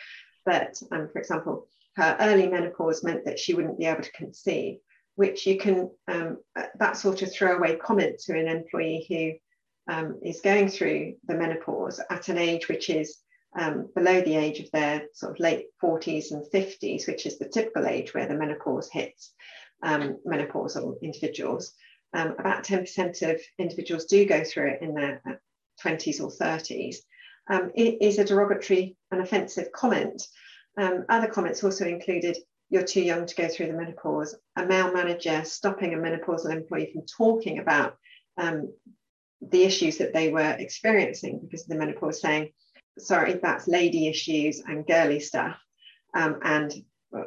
That, 0.45 0.82
um, 0.91 1.10
for 1.12 1.19
example, 1.19 1.67
her 1.95 2.17
early 2.19 2.47
menopause 2.47 3.04
meant 3.04 3.26
that 3.26 3.39
she 3.39 3.54
wouldn't 3.54 3.78
be 3.78 3.86
able 3.86 4.04
to 4.04 4.12
conceive, 4.12 4.78
which 5.15 5.45
you 5.45 5.58
can, 5.58 5.89
um, 6.08 6.38
uh, 6.56 6.65
that 6.80 6.97
sort 6.97 7.21
of 7.21 7.32
throwaway 7.32 7.76
comment 7.76 8.19
to 8.19 8.38
an 8.38 8.47
employee 8.47 9.06
who 9.10 9.93
um, 9.93 10.19
is 10.24 10.41
going 10.41 10.69
through 10.69 11.15
the 11.28 11.36
menopause 11.36 12.00
at 12.10 12.30
an 12.30 12.38
age 12.38 12.67
which 12.67 12.89
is 12.89 13.17
um, 13.60 13.89
below 13.95 14.21
the 14.21 14.36
age 14.36 14.60
of 14.60 14.71
their 14.71 15.04
sort 15.13 15.34
of 15.34 15.39
late 15.39 15.65
40s 15.84 16.32
and 16.32 16.45
50s, 16.54 17.08
which 17.08 17.26
is 17.26 17.38
the 17.38 17.50
typical 17.50 17.86
age 17.86 18.13
where 18.13 18.28
the 18.28 18.36
menopause 18.36 18.89
hits 18.89 19.34
um, 19.84 20.17
menopausal 20.26 21.02
individuals. 21.02 21.74
Um, 22.13 22.36
about 22.39 22.63
10% 22.63 23.30
of 23.30 23.41
individuals 23.58 24.06
do 24.06 24.26
go 24.26 24.43
through 24.43 24.71
it 24.71 24.82
in 24.82 24.93
their 24.93 25.21
20s 25.84 26.21
or 26.21 26.30
30s. 26.30 26.97
Um, 27.50 27.71
it 27.76 28.02
is 28.02 28.19
a 28.19 28.26
derogatory 28.26 28.95
and 29.12 29.21
offensive 29.21 29.71
comment. 29.71 30.21
Other 30.78 31.28
comments 31.28 31.63
also 31.63 31.86
included 31.86 32.38
you're 32.72 32.84
too 32.84 33.02
young 33.02 33.26
to 33.26 33.36
go 33.36 33.48
through 33.50 33.68
the 33.68 33.74
menopause, 33.74 34.34
a 34.56 34.66
male 34.66 34.94
manager 34.94 35.44
stopping 35.44 35.94
a 35.94 35.98
menopausal 35.98 36.52
employee 36.52 36.90
from 36.92 37.04
talking 37.06 37.60
about 37.60 37.98
um, 38.38 38.74
the 39.42 39.64
issues 39.64 39.98
that 39.98 40.14
they 40.14 40.32
were 40.32 40.56
experiencing 40.58 41.42
because 41.44 41.64
of 41.64 41.68
the 41.68 41.76
menopause, 41.76 42.22
saying, 42.22 42.50
sorry, 42.98 43.34
that's 43.34 43.68
lady 43.68 44.08
issues 44.08 44.62
and 44.62 44.88
girly 44.88 45.20
stuff. 45.20 45.60
Um, 46.16 46.40
and 46.44 46.74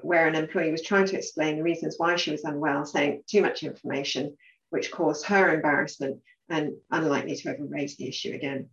where 0.01 0.27
an 0.27 0.35
employee 0.35 0.73
was 0.73 0.83
trying 0.83 1.07
to 1.07 1.19
explain 1.19 1.57
the 1.57 1.63
reasons 1.63 1.97
why 1.99 2.17
she 2.17 2.31
was 2.31 2.45
unwell, 2.45 2.87
saying 2.87 3.23
too 3.29 3.43
much 3.43 3.63
information, 3.63 4.39
which 4.71 4.91
caused 4.91 5.27
her 5.27 5.55
embarrassment 5.55 6.23
and 6.49 6.73
unlikely 6.91 7.37
to 7.37 7.51
ever 7.51 7.65
raise 7.67 7.99
the 7.99 8.09
issue 8.09 8.33
again. 8.33 8.71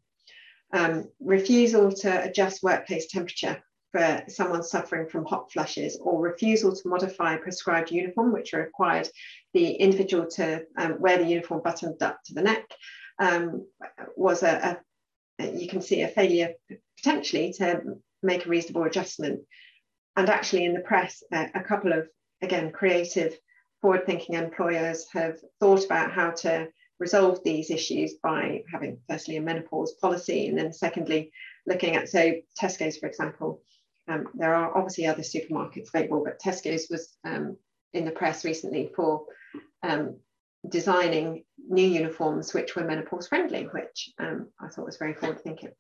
Um, 0.72 1.10
refusal 1.20 1.92
to 1.92 2.24
adjust 2.24 2.64
workplace 2.64 3.08
temperature 3.08 3.62
for 3.92 4.24
someone 4.28 4.64
suffering 4.64 5.08
from 5.08 5.26
hot 5.26 5.52
flushes 5.52 5.98
or 6.02 6.22
refusal 6.22 6.76
to 6.76 6.88
modify 6.88 7.36
prescribed 7.38 7.92
uniform, 7.92 8.32
which 8.32 8.54
required 8.54 9.08
the 9.54 9.74
individual 9.74 10.28
to 10.28 10.64
um, 10.78 11.00
wear 11.00 11.18
the 11.18 11.26
uniform 11.26 11.62
buttoned 11.64 12.02
up 12.02 12.20
to 12.26 12.34
the 12.34 12.42
neck, 12.42 12.66
um, 13.20 13.66
was 14.16 14.44
a, 14.44 14.80
a, 15.40 15.52
you 15.52 15.68
can 15.68 15.82
see 15.82 16.02
a 16.02 16.08
failure 16.08 16.54
potentially 16.98 17.54
to 17.54 17.82
make 18.24 18.46
a 18.46 18.50
reasonable 18.50 18.84
adjustment. 18.84 19.42
And 20.16 20.30
actually 20.30 20.66
in 20.66 20.74
the 20.74 20.82
press, 20.82 21.24
uh, 21.32 21.48
a 21.54 21.64
couple 21.64 21.94
of, 21.94 22.08
again, 22.42 22.72
creative 22.72 23.38
forward 23.82 24.06
thinking 24.06 24.36
employers 24.36 25.06
have 25.14 25.40
thought 25.60 25.84
about 25.84 26.12
how 26.12 26.32
to 26.32 26.68
resolve 27.00 27.40
these 27.44 27.72
issues 27.72 28.14
by 28.22 28.64
having 28.72 29.00
firstly 29.10 29.38
a 29.38 29.42
menopause 29.42 29.94
policy 29.94 30.48
and 30.48 30.58
then 30.58 30.72
secondly 30.72 31.32
looking 31.66 31.96
at 31.96 32.08
so 32.08 32.32
tesco's 32.62 32.98
for 32.98 33.08
example 33.08 33.60
um, 34.08 34.28
there 34.34 34.56
are 34.56 34.76
obviously 34.76 35.06
other 35.06 35.22
supermarkets 35.22 35.90
available 35.90 36.24
but 36.24 36.40
tesco's 36.40 36.88
was 36.90 37.16
um, 37.24 37.58
in 37.94 38.06
the 38.06 38.12
press 38.12 38.46
recently 38.46 38.92
for 38.96 39.26
um, 39.84 40.16
designing 40.70 41.44
new 41.70 41.88
uniforms 41.88 42.54
which 42.54 42.76
were 42.76 42.84
menopause 42.84 43.28
friendly, 43.28 43.64
which 43.64 44.12
um, 44.20 44.48
I 44.60 44.68
thought 44.68 44.86
was 44.86 44.98
very 44.98 45.14
forward 45.14 45.42
thinking. 45.42 45.72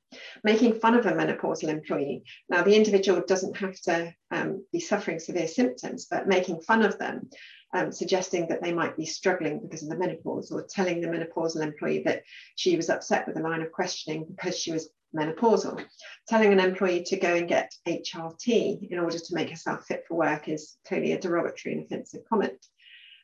Making 0.43 0.79
fun 0.79 0.95
of 0.95 1.05
a 1.05 1.11
menopausal 1.11 1.69
employee. 1.69 2.23
Now, 2.49 2.63
the 2.63 2.75
individual 2.75 3.21
doesn't 3.27 3.57
have 3.57 3.79
to 3.81 4.13
um, 4.31 4.65
be 4.73 4.79
suffering 4.79 5.19
severe 5.19 5.47
symptoms, 5.47 6.07
but 6.09 6.27
making 6.27 6.61
fun 6.61 6.83
of 6.83 6.97
them, 6.97 7.29
um, 7.73 7.91
suggesting 7.91 8.47
that 8.47 8.61
they 8.63 8.73
might 8.73 8.97
be 8.97 9.05
struggling 9.05 9.59
because 9.61 9.83
of 9.83 9.89
the 9.89 9.97
menopause, 9.97 10.51
or 10.51 10.65
telling 10.67 10.99
the 10.99 11.07
menopausal 11.07 11.61
employee 11.61 12.03
that 12.05 12.23
she 12.55 12.75
was 12.75 12.89
upset 12.89 13.27
with 13.27 13.37
a 13.37 13.41
line 13.41 13.61
of 13.61 13.71
questioning 13.71 14.25
because 14.25 14.57
she 14.57 14.71
was 14.71 14.89
menopausal. 15.15 15.83
Telling 16.27 16.53
an 16.53 16.59
employee 16.59 17.03
to 17.07 17.17
go 17.17 17.35
and 17.35 17.47
get 17.47 17.73
HRT 17.87 18.89
in 18.91 18.99
order 18.99 19.17
to 19.17 19.35
make 19.35 19.49
herself 19.49 19.85
fit 19.85 20.03
for 20.07 20.15
work 20.15 20.47
is 20.47 20.77
clearly 20.87 21.11
a 21.11 21.19
derogatory 21.19 21.75
and 21.75 21.85
offensive 21.85 22.21
comment 22.29 22.65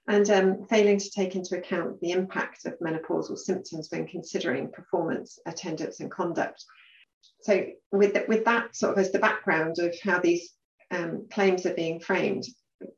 and 0.08 0.30
um, 0.30 0.65
failing 0.69 0.97
to 0.97 1.12
take 1.12 1.36
into 1.36 1.58
account 1.58 2.00
the 2.00 2.12
impact 2.12 2.65
of 2.65 2.80
menopausal 2.80 3.38
symptoms 3.38 3.89
when 3.91 4.08
considering 4.08 4.71
performance, 4.71 5.38
attendance, 5.45 6.00
and 6.00 6.10
conduct. 6.10 6.63
So, 7.41 7.65
with, 7.91 8.13
the, 8.13 8.26
with 8.28 8.45
that 8.45 8.76
sort 8.76 8.93
of 8.93 9.00
as 9.00 9.12
the 9.12 9.19
background 9.19 9.80
of 9.80 9.93
how 10.02 10.19
these 10.19 10.54
um, 10.91 11.28
claims 11.30 11.65
are 11.65 11.73
being 11.73 12.00
framed, 12.00 12.45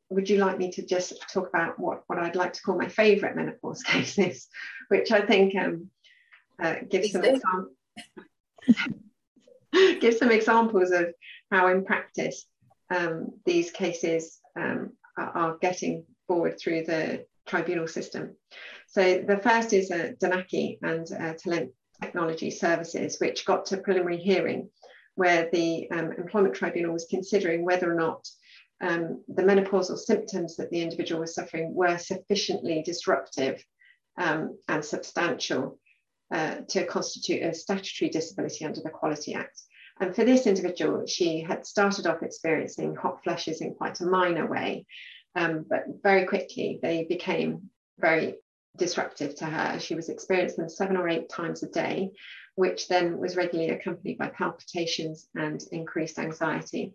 would 0.08 0.28
you 0.28 0.38
like 0.38 0.58
me 0.58 0.70
to 0.72 0.86
just 0.86 1.28
talk 1.32 1.48
about 1.48 1.78
what, 1.80 2.02
what 2.06 2.18
I'd 2.18 2.36
like 2.36 2.52
to 2.52 2.62
call 2.62 2.78
my 2.78 2.88
favourite 2.88 3.34
menopause 3.34 3.82
cases, 3.86 4.46
which 4.88 5.10
I 5.10 5.22
think 5.22 5.56
um, 5.56 5.90
uh, 6.62 6.76
gives 6.88 7.10
some 7.10 7.24
examples. 7.24 7.74
give 10.00 10.14
some 10.14 10.30
examples 10.30 10.90
of 10.90 11.06
how 11.50 11.68
in 11.68 11.84
practice 11.84 12.46
um, 12.94 13.28
these 13.44 13.70
cases 13.70 14.40
um, 14.58 14.92
are, 15.16 15.30
are, 15.36 15.58
getting 15.58 16.04
forward 16.26 16.58
through 16.58 16.84
the 16.84 17.24
tribunal 17.46 17.86
system. 17.86 18.36
So 18.86 19.22
the 19.26 19.38
first 19.38 19.72
is 19.72 19.90
uh, 19.90 20.12
Donnachie 20.22 20.78
and 20.82 21.06
uh, 21.12 21.34
Technology 22.00 22.50
Services, 22.50 23.18
which 23.20 23.44
got 23.44 23.66
to 23.66 23.76
preliminary 23.78 24.18
hearing, 24.18 24.70
where 25.14 25.48
the 25.52 25.90
um, 25.90 26.12
Employment 26.12 26.54
Tribunal 26.54 26.92
was 26.92 27.06
considering 27.10 27.64
whether 27.64 27.90
or 27.90 27.96
not 27.96 28.26
um, 28.80 29.22
the 29.28 29.42
menopausal 29.42 29.98
symptoms 29.98 30.56
that 30.56 30.70
the 30.70 30.80
individual 30.80 31.20
was 31.20 31.34
suffering 31.34 31.74
were 31.74 31.98
sufficiently 31.98 32.82
disruptive 32.82 33.62
um, 34.18 34.58
and 34.68 34.84
substantial 34.84 35.78
uh, 36.32 36.56
to 36.68 36.86
constitute 36.86 37.42
a 37.42 37.54
statutory 37.54 38.10
disability 38.10 38.64
under 38.64 38.80
the 38.80 38.88
Equality 38.88 39.34
Act. 39.34 39.60
And 40.00 40.14
for 40.14 40.24
this 40.24 40.46
individual, 40.46 41.06
she 41.06 41.40
had 41.40 41.66
started 41.66 42.06
off 42.06 42.22
experiencing 42.22 42.94
hot 42.96 43.22
flushes 43.22 43.60
in 43.60 43.74
quite 43.74 44.00
a 44.00 44.06
minor 44.06 44.46
way, 44.46 44.86
um, 45.34 45.66
but 45.68 45.84
very 46.02 46.26
quickly 46.26 46.78
they 46.82 47.04
became 47.04 47.70
very 47.98 48.36
disruptive 48.76 49.34
to 49.36 49.44
her. 49.44 49.78
She 49.78 49.94
was 49.94 50.08
experiencing 50.08 50.62
them 50.62 50.68
seven 50.70 50.96
or 50.96 51.08
eight 51.08 51.28
times 51.28 51.62
a 51.62 51.68
day, 51.68 52.12
which 52.54 52.88
then 52.88 53.18
was 53.18 53.36
regularly 53.36 53.70
accompanied 53.70 54.18
by 54.18 54.28
palpitations 54.28 55.28
and 55.34 55.62
increased 55.72 56.18
anxiety. 56.18 56.94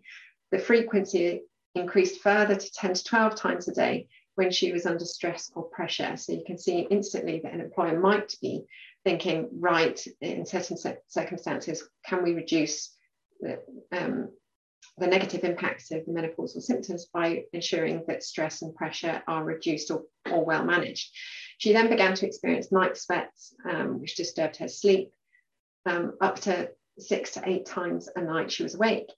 The 0.50 0.58
frequency 0.58 1.42
increased 1.74 2.20
further 2.22 2.56
to 2.56 2.72
10 2.72 2.94
to 2.94 3.04
12 3.04 3.34
times 3.36 3.68
a 3.68 3.74
day 3.74 4.08
when 4.34 4.50
she 4.50 4.72
was 4.72 4.86
under 4.86 5.04
stress 5.04 5.50
or 5.54 5.64
pressure. 5.64 6.16
So 6.16 6.32
you 6.32 6.44
can 6.46 6.58
see 6.58 6.86
instantly 6.90 7.40
that 7.42 7.52
an 7.52 7.60
employer 7.60 7.98
might 7.98 8.34
be 8.40 8.64
thinking, 9.06 9.48
right, 9.60 10.04
in 10.20 10.44
certain 10.44 10.76
circumstances, 11.06 11.88
can 12.04 12.24
we 12.24 12.34
reduce 12.34 12.92
the, 13.40 13.60
um, 13.92 14.30
the 14.98 15.06
negative 15.06 15.44
impacts 15.44 15.92
of 15.92 16.04
the 16.04 16.10
menopausal 16.10 16.60
symptoms 16.60 17.06
by 17.14 17.44
ensuring 17.52 18.02
that 18.08 18.24
stress 18.24 18.62
and 18.62 18.74
pressure 18.74 19.22
are 19.28 19.44
reduced 19.44 19.92
or, 19.92 20.02
or 20.28 20.44
well 20.44 20.64
managed. 20.64 21.14
She 21.58 21.72
then 21.72 21.88
began 21.88 22.14
to 22.16 22.26
experience 22.26 22.72
night 22.72 22.96
sweats, 22.96 23.54
um, 23.70 24.00
which 24.00 24.16
disturbed 24.16 24.56
her 24.56 24.66
sleep. 24.66 25.12
Um, 25.88 26.14
up 26.20 26.40
to 26.40 26.70
six 26.98 27.34
to 27.34 27.48
eight 27.48 27.64
times 27.64 28.08
a 28.16 28.20
night 28.20 28.50
she 28.50 28.64
was 28.64 28.74
awake. 28.74 29.12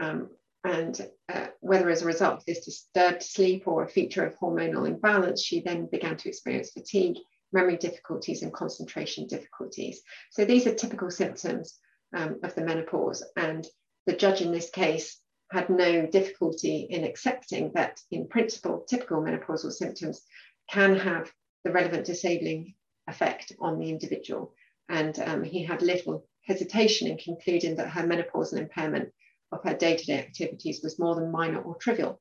Um, 0.00 0.30
and 0.62 1.04
uh, 1.32 1.46
whether 1.58 1.90
as 1.90 2.02
a 2.02 2.06
result 2.06 2.38
of 2.38 2.44
this 2.44 2.64
disturbed 2.64 3.24
sleep 3.24 3.66
or 3.66 3.82
a 3.82 3.88
feature 3.88 4.24
of 4.24 4.38
hormonal 4.38 4.86
imbalance, 4.86 5.42
she 5.42 5.62
then 5.62 5.88
began 5.90 6.16
to 6.16 6.28
experience 6.28 6.70
fatigue, 6.70 7.16
memory 7.52 7.76
difficulties, 7.76 8.42
and 8.42 8.52
concentration 8.52 9.26
difficulties. 9.26 10.02
So 10.30 10.44
these 10.44 10.66
are 10.66 10.74
typical 10.74 11.10
symptoms 11.10 11.78
um, 12.16 12.40
of 12.42 12.54
the 12.54 12.64
menopause. 12.64 13.24
And 13.36 13.66
the 14.06 14.16
judge 14.16 14.40
in 14.40 14.52
this 14.52 14.70
case 14.70 15.20
had 15.52 15.70
no 15.70 16.06
difficulty 16.06 16.86
in 16.90 17.04
accepting 17.04 17.72
that, 17.74 18.00
in 18.10 18.28
principle, 18.28 18.84
typical 18.88 19.22
menopausal 19.22 19.72
symptoms 19.72 20.22
can 20.68 20.96
have 20.96 21.30
the 21.64 21.72
relevant 21.72 22.04
disabling 22.06 22.74
effect 23.06 23.52
on 23.60 23.78
the 23.78 23.90
individual. 23.90 24.54
And 24.88 25.18
um, 25.20 25.44
he 25.44 25.64
had 25.64 25.82
little 25.82 26.26
hesitation 26.44 27.08
in 27.08 27.18
concluding 27.18 27.76
that 27.76 27.90
her 27.90 28.02
menopausal 28.02 28.58
impairment 28.58 29.10
of 29.52 29.60
her 29.64 29.74
day-to-day 29.74 30.18
activities 30.18 30.80
was 30.82 30.98
more 30.98 31.14
than 31.14 31.30
minor 31.30 31.60
or 31.60 31.76
trivial. 31.76 32.20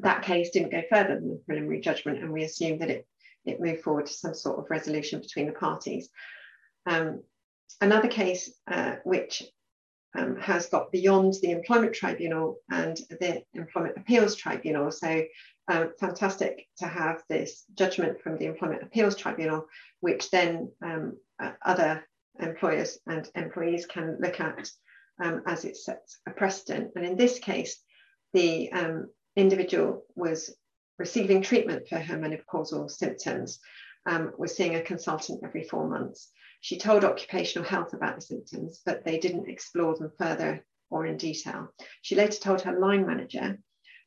That 0.00 0.22
case 0.22 0.50
didn't 0.50 0.72
go 0.72 0.82
further 0.90 1.14
than 1.14 1.30
the 1.30 1.42
preliminary 1.46 1.80
judgment, 1.80 2.22
and 2.22 2.30
we 2.30 2.44
assume 2.44 2.78
that 2.78 2.90
it, 2.90 3.06
it 3.46 3.60
moved 3.60 3.82
forward 3.82 4.06
to 4.06 4.12
some 4.12 4.34
sort 4.34 4.58
of 4.58 4.70
resolution 4.70 5.20
between 5.20 5.46
the 5.46 5.52
parties. 5.52 6.08
Um, 6.86 7.22
another 7.80 8.08
case 8.08 8.52
uh, 8.70 8.96
which 9.04 9.42
um, 10.16 10.36
has 10.36 10.66
got 10.66 10.92
beyond 10.92 11.34
the 11.42 11.50
Employment 11.50 11.94
Tribunal 11.94 12.58
and 12.70 12.96
the 13.20 13.42
Employment 13.54 13.96
Appeals 13.96 14.34
Tribunal. 14.34 14.90
So 14.90 15.24
um, 15.68 15.92
fantastic 15.98 16.66
to 16.78 16.86
have 16.86 17.22
this 17.28 17.64
judgment 17.74 18.20
from 18.22 18.38
the 18.38 18.46
Employment 18.46 18.82
Appeals 18.82 19.16
Tribunal, 19.16 19.66
which 20.00 20.30
then 20.30 20.70
um, 20.82 21.16
uh, 21.42 21.52
other 21.64 22.06
employers 22.40 22.98
and 23.06 23.28
employees 23.34 23.86
can 23.86 24.18
look 24.20 24.40
at 24.40 24.70
um, 25.22 25.42
as 25.46 25.64
it 25.64 25.76
sets 25.76 26.18
a 26.26 26.30
precedent. 26.30 26.92
And 26.96 27.04
in 27.04 27.16
this 27.16 27.38
case, 27.38 27.82
the 28.32 28.70
um, 28.72 29.08
individual 29.34 30.04
was 30.14 30.54
receiving 30.98 31.42
treatment 31.42 31.88
for 31.88 31.98
her 31.98 32.18
menopausal 32.18 32.90
symptoms, 32.90 33.60
um, 34.06 34.32
was 34.38 34.56
seeing 34.56 34.76
a 34.76 34.82
consultant 34.82 35.42
every 35.44 35.64
four 35.64 35.88
months. 35.88 36.30
She 36.60 36.78
told 36.78 37.04
occupational 37.04 37.68
health 37.68 37.92
about 37.92 38.16
the 38.16 38.22
symptoms, 38.22 38.80
but 38.84 39.04
they 39.04 39.18
didn't 39.18 39.48
explore 39.48 39.96
them 39.96 40.12
further 40.18 40.64
or 40.90 41.06
in 41.06 41.16
detail. 41.16 41.68
She 42.02 42.14
later 42.14 42.38
told 42.38 42.62
her 42.62 42.78
line 42.78 43.06
manager 43.06 43.58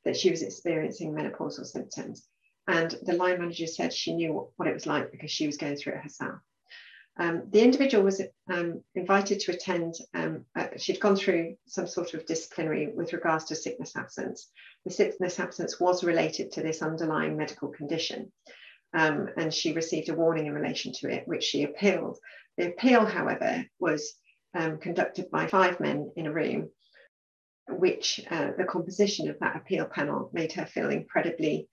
that 0.05 0.17
she 0.17 0.31
was 0.31 0.41
experiencing 0.41 1.13
menopausal 1.13 1.65
symptoms. 1.65 2.27
And 2.67 2.95
the 3.03 3.13
line 3.13 3.39
manager 3.39 3.67
said 3.67 3.93
she 3.93 4.13
knew 4.13 4.33
what, 4.33 4.47
what 4.55 4.67
it 4.67 4.73
was 4.73 4.85
like 4.85 5.11
because 5.11 5.31
she 5.31 5.47
was 5.47 5.57
going 5.57 5.75
through 5.75 5.93
it 5.93 6.03
herself. 6.03 6.39
Um, 7.17 7.43
the 7.49 7.61
individual 7.61 8.03
was 8.03 8.21
um, 8.49 8.81
invited 8.95 9.41
to 9.41 9.51
attend, 9.51 9.95
um, 10.13 10.45
uh, 10.55 10.67
she'd 10.77 11.01
gone 11.01 11.17
through 11.17 11.55
some 11.67 11.87
sort 11.87 12.13
of 12.13 12.25
disciplinary 12.25 12.87
with 12.93 13.11
regards 13.13 13.45
to 13.45 13.55
sickness 13.55 13.95
absence. 13.95 14.49
The 14.85 14.91
sickness 14.91 15.39
absence 15.39 15.79
was 15.79 16.03
related 16.03 16.51
to 16.53 16.61
this 16.61 16.81
underlying 16.81 17.35
medical 17.35 17.69
condition, 17.69 18.31
um, 18.93 19.29
and 19.35 19.53
she 19.53 19.73
received 19.73 20.09
a 20.09 20.13
warning 20.13 20.45
in 20.45 20.53
relation 20.53 20.93
to 20.99 21.09
it, 21.09 21.27
which 21.27 21.43
she 21.43 21.63
appealed. 21.63 22.17
The 22.57 22.67
appeal, 22.67 23.05
however, 23.05 23.65
was 23.79 24.13
um, 24.53 24.77
conducted 24.77 25.29
by 25.29 25.47
five 25.47 25.79
men 25.79 26.11
in 26.15 26.25
a 26.25 26.33
room, 26.33 26.69
which 27.67 28.21
uh, 28.31 28.51
the 28.57 28.63
composition 28.63 29.29
of 29.29 29.39
that 29.39 29.57
appeal 29.57 29.85
panel 29.85 30.29
made 30.33 30.53
her 30.53 30.65
feel 30.65 30.89
incredibly 30.89 31.67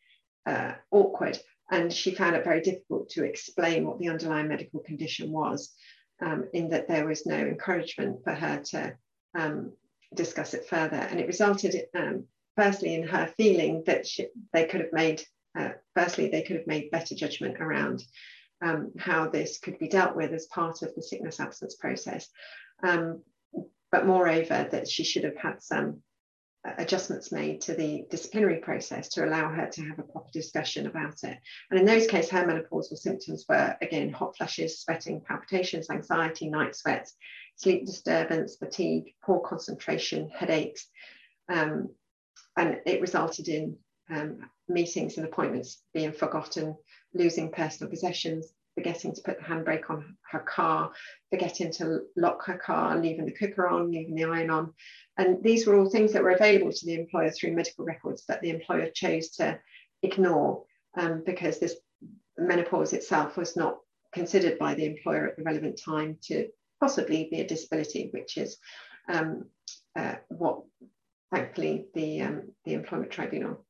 uh, 0.44 0.72
awkward 0.90 1.38
and 1.70 1.92
she 1.92 2.14
found 2.14 2.36
it 2.36 2.44
very 2.44 2.60
difficult 2.60 3.08
to 3.10 3.24
explain 3.24 3.86
what 3.86 3.98
the 3.98 4.08
underlying 4.08 4.48
medical 4.48 4.80
condition 4.80 5.32
was, 5.32 5.74
um, 6.20 6.44
in 6.52 6.70
that 6.70 6.88
there 6.88 7.06
was 7.06 7.26
no 7.26 7.36
encouragement 7.36 8.22
for 8.24 8.32
her 8.32 8.62
to 8.70 8.96
um, 9.34 9.72
discuss 10.14 10.54
it 10.54 10.68
further. 10.68 10.96
And 10.96 11.20
it 11.20 11.26
resulted, 11.26 11.74
um, 11.94 12.24
firstly, 12.56 12.94
in 12.94 13.06
her 13.08 13.32
feeling 13.36 13.82
that 13.86 14.06
she, 14.06 14.28
they 14.52 14.66
could 14.66 14.80
have 14.80 14.92
made, 14.92 15.22
uh, 15.58 15.70
firstly, 15.94 16.28
they 16.28 16.42
could 16.42 16.56
have 16.56 16.66
made 16.66 16.90
better 16.90 17.14
judgment 17.14 17.60
around 17.60 18.02
um, 18.64 18.92
how 18.98 19.28
this 19.28 19.58
could 19.58 19.78
be 19.78 19.88
dealt 19.88 20.16
with 20.16 20.32
as 20.32 20.46
part 20.46 20.82
of 20.82 20.94
the 20.94 21.02
sickness 21.02 21.40
absence 21.40 21.74
process. 21.74 22.28
Um, 22.82 23.22
but 23.90 24.06
moreover, 24.06 24.68
that 24.70 24.88
she 24.88 25.04
should 25.04 25.24
have 25.24 25.36
had 25.36 25.62
some 25.62 26.02
adjustments 26.78 27.32
made 27.32 27.60
to 27.62 27.74
the 27.74 28.04
disciplinary 28.10 28.58
process 28.58 29.08
to 29.10 29.24
allow 29.24 29.48
her 29.48 29.68
to 29.68 29.82
have 29.82 29.98
a 29.98 30.02
proper 30.02 30.30
discussion 30.32 30.86
about 30.86 31.22
it. 31.22 31.38
And 31.70 31.80
in 31.80 31.86
those 31.86 32.06
cases, 32.06 32.30
her 32.30 32.44
menopausal 32.44 32.96
symptoms 32.96 33.44
were 33.48 33.76
again 33.80 34.12
hot 34.12 34.36
flushes, 34.36 34.80
sweating, 34.80 35.20
palpitations, 35.20 35.90
anxiety, 35.90 36.48
night 36.48 36.74
sweats, 36.74 37.14
sleep 37.56 37.86
disturbance, 37.86 38.56
fatigue, 38.56 39.14
poor 39.24 39.40
concentration, 39.40 40.30
headaches. 40.30 40.86
Um, 41.48 41.90
and 42.56 42.80
it 42.86 43.00
resulted 43.00 43.48
in 43.48 43.76
um, 44.10 44.38
meetings 44.68 45.16
and 45.16 45.26
appointments 45.26 45.82
being 45.92 46.12
forgotten, 46.12 46.76
losing 47.14 47.50
personal 47.50 47.90
possessions, 47.90 48.52
forgetting 48.76 49.14
to 49.14 49.22
put 49.22 49.38
the 49.38 49.44
handbrake 49.44 49.88
on 49.90 50.16
her 50.30 50.40
car, 50.40 50.92
forgetting 51.30 51.72
to 51.72 52.00
lock 52.16 52.44
her 52.44 52.58
car, 52.58 52.96
leaving 52.96 53.24
the 53.24 53.32
cooker 53.32 53.66
on, 53.66 53.90
leaving 53.90 54.14
the 54.14 54.24
iron 54.24 54.50
on. 54.50 54.72
And 55.18 55.42
these 55.42 55.66
were 55.66 55.76
all 55.76 55.88
things 55.88 56.12
that 56.12 56.22
were 56.22 56.30
available 56.30 56.70
to 56.70 56.86
the 56.86 56.94
employer 56.94 57.30
through 57.30 57.56
medical 57.56 57.84
records 57.84 58.24
that 58.26 58.42
the 58.42 58.50
employer 58.50 58.90
chose 58.94 59.30
to 59.30 59.58
ignore 60.02 60.64
um, 60.96 61.22
because 61.24 61.58
this 61.58 61.76
menopause 62.36 62.92
itself 62.92 63.36
was 63.36 63.56
not 63.56 63.78
considered 64.12 64.58
by 64.58 64.74
the 64.74 64.84
employer 64.84 65.26
at 65.26 65.36
the 65.36 65.42
relevant 65.42 65.80
time 65.82 66.18
to 66.24 66.48
possibly 66.80 67.28
be 67.30 67.40
a 67.40 67.46
disability, 67.46 68.10
which 68.12 68.36
is 68.36 68.58
um, 69.08 69.46
uh, 69.98 70.16
what 70.28 70.62
thankfully 71.32 71.86
the, 71.94 72.20
um, 72.20 72.42
the 72.64 72.74
Employment 72.74 73.10
Tribunal 73.10 73.64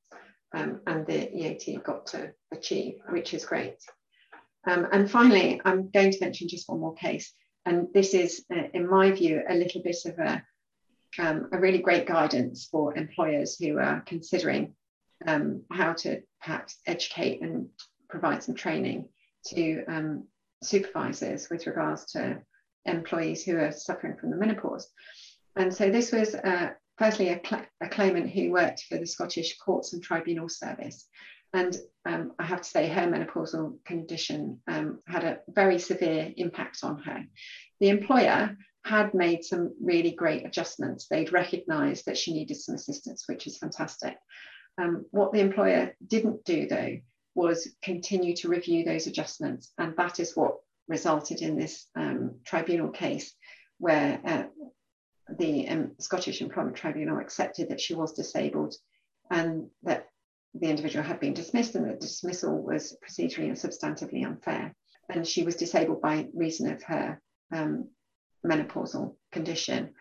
um, 0.52 0.80
and 0.86 1.06
the 1.06 1.32
EAT 1.32 1.82
got 1.84 2.06
to 2.06 2.32
achieve, 2.52 2.98
which 3.10 3.34
is 3.34 3.44
great. 3.44 3.76
Um, 4.66 4.88
and 4.92 5.10
finally, 5.10 5.60
I'm 5.64 5.90
going 5.90 6.10
to 6.10 6.20
mention 6.20 6.48
just 6.48 6.68
one 6.68 6.80
more 6.80 6.94
case. 6.94 7.32
And 7.64 7.88
this 7.94 8.14
is, 8.14 8.44
uh, 8.54 8.68
in 8.74 8.88
my 8.88 9.10
view, 9.10 9.42
a 9.48 9.54
little 9.54 9.82
bit 9.82 9.96
of 10.06 10.18
a, 10.18 10.42
um, 11.18 11.48
a 11.52 11.58
really 11.58 11.78
great 11.78 12.06
guidance 12.06 12.66
for 12.70 12.96
employers 12.96 13.56
who 13.58 13.78
are 13.78 14.02
considering 14.02 14.74
um, 15.26 15.62
how 15.70 15.92
to 15.94 16.22
perhaps 16.40 16.78
educate 16.86 17.42
and 17.42 17.68
provide 18.08 18.42
some 18.42 18.54
training 18.54 19.08
to 19.46 19.84
um, 19.86 20.26
supervisors 20.62 21.48
with 21.50 21.66
regards 21.66 22.12
to 22.12 22.40
employees 22.84 23.44
who 23.44 23.56
are 23.56 23.72
suffering 23.72 24.16
from 24.16 24.30
the 24.30 24.36
menopause. 24.36 24.88
And 25.56 25.72
so 25.72 25.90
this 25.90 26.12
was 26.12 26.34
uh, 26.34 26.70
firstly 26.98 27.28
a, 27.28 27.40
cl 27.44 27.62
a, 27.80 27.88
claimant 27.88 28.30
who 28.30 28.52
worked 28.52 28.84
for 28.88 28.98
the 28.98 29.06
Scottish 29.06 29.58
Courts 29.58 29.92
and 29.92 30.02
Tribunal 30.02 30.48
Service. 30.48 31.08
And 31.52 31.76
um, 32.04 32.32
I 32.38 32.44
have 32.44 32.62
to 32.62 32.68
say, 32.68 32.88
her 32.88 33.06
menopausal 33.06 33.82
condition 33.84 34.60
um, 34.68 35.00
had 35.06 35.24
a 35.24 35.38
very 35.48 35.78
severe 35.78 36.32
impact 36.36 36.80
on 36.82 36.98
her. 37.02 37.24
The 37.80 37.88
employer 37.88 38.56
had 38.84 39.14
made 39.14 39.44
some 39.44 39.74
really 39.82 40.12
great 40.12 40.46
adjustments. 40.46 41.06
They'd 41.08 41.32
recognised 41.32 42.06
that 42.06 42.18
she 42.18 42.32
needed 42.32 42.56
some 42.56 42.74
assistance, 42.74 43.24
which 43.26 43.46
is 43.46 43.58
fantastic. 43.58 44.16
Um, 44.78 45.06
what 45.10 45.32
the 45.32 45.40
employer 45.40 45.96
didn't 46.06 46.44
do, 46.44 46.68
though, 46.68 46.98
was 47.34 47.68
continue 47.82 48.34
to 48.36 48.48
review 48.48 48.84
those 48.84 49.06
adjustments. 49.06 49.72
And 49.78 49.96
that 49.96 50.20
is 50.20 50.36
what 50.36 50.56
resulted 50.88 51.42
in 51.42 51.56
this 51.56 51.86
um, 51.96 52.36
tribunal 52.44 52.90
case 52.90 53.34
where 53.78 54.20
uh, 54.24 54.44
the 55.38 55.68
um, 55.68 55.92
Scottish 55.98 56.40
Employment 56.40 56.76
Tribunal 56.76 57.18
accepted 57.18 57.68
that 57.70 57.80
she 57.80 57.94
was 57.94 58.12
disabled 58.12 58.74
and 59.30 59.68
that 59.82 60.06
the 60.60 60.68
individual 60.68 61.04
had 61.04 61.20
been 61.20 61.34
dismissed 61.34 61.74
and 61.74 61.88
the 61.88 61.94
dismissal 61.94 62.62
was 62.62 62.96
procedurally 63.04 63.48
and 63.48 63.56
substantively 63.56 64.24
unfair. 64.24 64.74
And 65.08 65.26
she 65.26 65.42
was 65.42 65.56
disabled 65.56 66.00
by 66.00 66.28
reason 66.34 66.70
of 66.72 66.82
her 66.84 67.20
um, 67.52 67.88
menopausal 68.44 69.16
condition. 69.32 69.94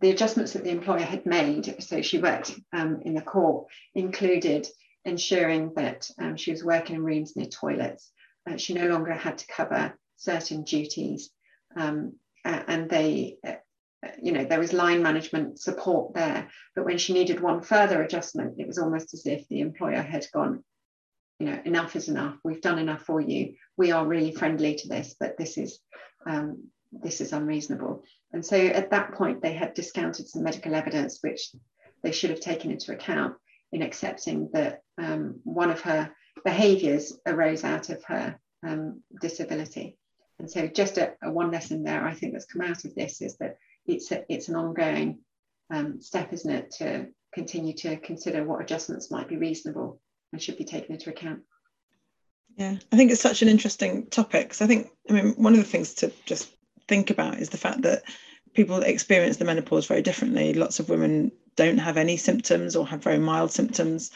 The 0.00 0.10
adjustments 0.10 0.52
that 0.52 0.64
the 0.64 0.70
employer 0.70 1.00
had 1.00 1.24
made, 1.26 1.82
so 1.82 2.02
she 2.02 2.18
worked 2.18 2.58
um, 2.72 3.00
in 3.04 3.14
the 3.14 3.22
court, 3.22 3.68
included 3.94 4.66
ensuring 5.04 5.72
that 5.76 6.10
um, 6.18 6.36
she 6.36 6.50
was 6.50 6.64
working 6.64 6.96
in 6.96 7.04
rooms 7.04 7.34
near 7.36 7.46
toilets. 7.46 8.10
Uh, 8.48 8.56
she 8.56 8.74
no 8.74 8.88
longer 8.88 9.12
had 9.12 9.38
to 9.38 9.46
cover 9.46 9.96
certain 10.16 10.64
duties. 10.64 11.30
Um, 11.76 12.14
and 12.44 12.88
they 12.88 13.38
you 14.22 14.32
know, 14.32 14.44
there 14.44 14.58
was 14.58 14.72
line 14.72 15.02
management 15.02 15.58
support 15.58 16.14
there. 16.14 16.48
But 16.74 16.84
when 16.84 16.98
she 16.98 17.12
needed 17.12 17.40
one 17.40 17.62
further 17.62 18.02
adjustment, 18.02 18.54
it 18.58 18.66
was 18.66 18.78
almost 18.78 19.14
as 19.14 19.26
if 19.26 19.46
the 19.48 19.60
employer 19.60 20.02
had 20.02 20.26
gone, 20.32 20.64
you 21.38 21.46
know, 21.46 21.60
enough 21.64 21.96
is 21.96 22.08
enough. 22.08 22.36
We've 22.44 22.60
done 22.60 22.78
enough 22.78 23.02
for 23.02 23.20
you. 23.20 23.54
We 23.76 23.92
are 23.92 24.06
really 24.06 24.32
friendly 24.32 24.74
to 24.76 24.88
this, 24.88 25.14
but 25.18 25.36
this 25.36 25.58
is 25.58 25.80
um, 26.26 26.68
this 26.92 27.20
is 27.20 27.32
unreasonable. 27.32 28.04
And 28.32 28.44
so 28.44 28.56
at 28.56 28.90
that 28.90 29.12
point, 29.12 29.42
they 29.42 29.52
had 29.52 29.74
discounted 29.74 30.28
some 30.28 30.42
medical 30.42 30.74
evidence, 30.74 31.18
which 31.22 31.50
they 32.02 32.12
should 32.12 32.30
have 32.30 32.40
taken 32.40 32.70
into 32.70 32.92
account 32.92 33.34
in 33.72 33.82
accepting 33.82 34.50
that 34.52 34.82
um, 34.98 35.40
one 35.44 35.70
of 35.70 35.80
her 35.82 36.10
behaviours 36.44 37.18
arose 37.26 37.64
out 37.64 37.90
of 37.90 38.02
her 38.04 38.38
um, 38.66 39.02
disability. 39.20 39.96
And 40.38 40.50
so, 40.50 40.66
just 40.66 40.98
a, 40.98 41.14
a, 41.22 41.30
one 41.30 41.50
lesson 41.50 41.82
there, 41.82 42.04
I 42.04 42.14
think 42.14 42.32
that's 42.32 42.44
come 42.46 42.62
out 42.62 42.84
of 42.84 42.94
this 42.94 43.22
is 43.22 43.36
that 43.38 43.56
it's 43.86 44.12
a, 44.12 44.24
it's 44.32 44.48
an 44.48 44.56
ongoing 44.56 45.20
um, 45.70 46.00
step, 46.00 46.32
isn't 46.32 46.50
it, 46.52 46.70
to 46.78 47.06
continue 47.34 47.74
to 47.74 47.96
consider 47.98 48.44
what 48.44 48.62
adjustments 48.62 49.10
might 49.10 49.28
be 49.28 49.36
reasonable 49.36 50.00
and 50.32 50.42
should 50.42 50.58
be 50.58 50.64
taken 50.64 50.94
into 50.94 51.10
account. 51.10 51.40
Yeah, 52.56 52.76
I 52.90 52.96
think 52.96 53.10
it's 53.10 53.20
such 53.20 53.42
an 53.42 53.48
interesting 53.48 54.06
topic. 54.06 54.54
So 54.54 54.64
I 54.64 54.68
think, 54.68 54.88
I 55.10 55.12
mean, 55.12 55.34
one 55.36 55.52
of 55.52 55.58
the 55.58 55.64
things 55.64 55.94
to 55.94 56.12
just 56.24 56.50
think 56.88 57.10
about 57.10 57.38
is 57.38 57.50
the 57.50 57.58
fact 57.58 57.82
that 57.82 58.02
people 58.54 58.82
experience 58.82 59.36
the 59.36 59.44
menopause 59.44 59.86
very 59.86 60.00
differently. 60.00 60.54
Lots 60.54 60.80
of 60.80 60.88
women 60.88 61.32
don't 61.56 61.78
have 61.78 61.98
any 61.98 62.16
symptoms 62.16 62.74
or 62.74 62.86
have 62.86 63.02
very 63.02 63.18
mild 63.18 63.52
symptoms. 63.52 64.10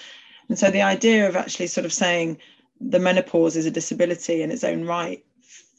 And 0.48 0.58
so 0.58 0.70
the 0.70 0.82
idea 0.82 1.28
of 1.28 1.36
actually 1.36 1.66
sort 1.66 1.84
of 1.84 1.92
saying 1.92 2.38
the 2.80 2.98
menopause 2.98 3.56
is 3.56 3.66
a 3.66 3.70
disability 3.70 4.42
in 4.42 4.50
its 4.50 4.64
own 4.64 4.84
right 4.84 5.22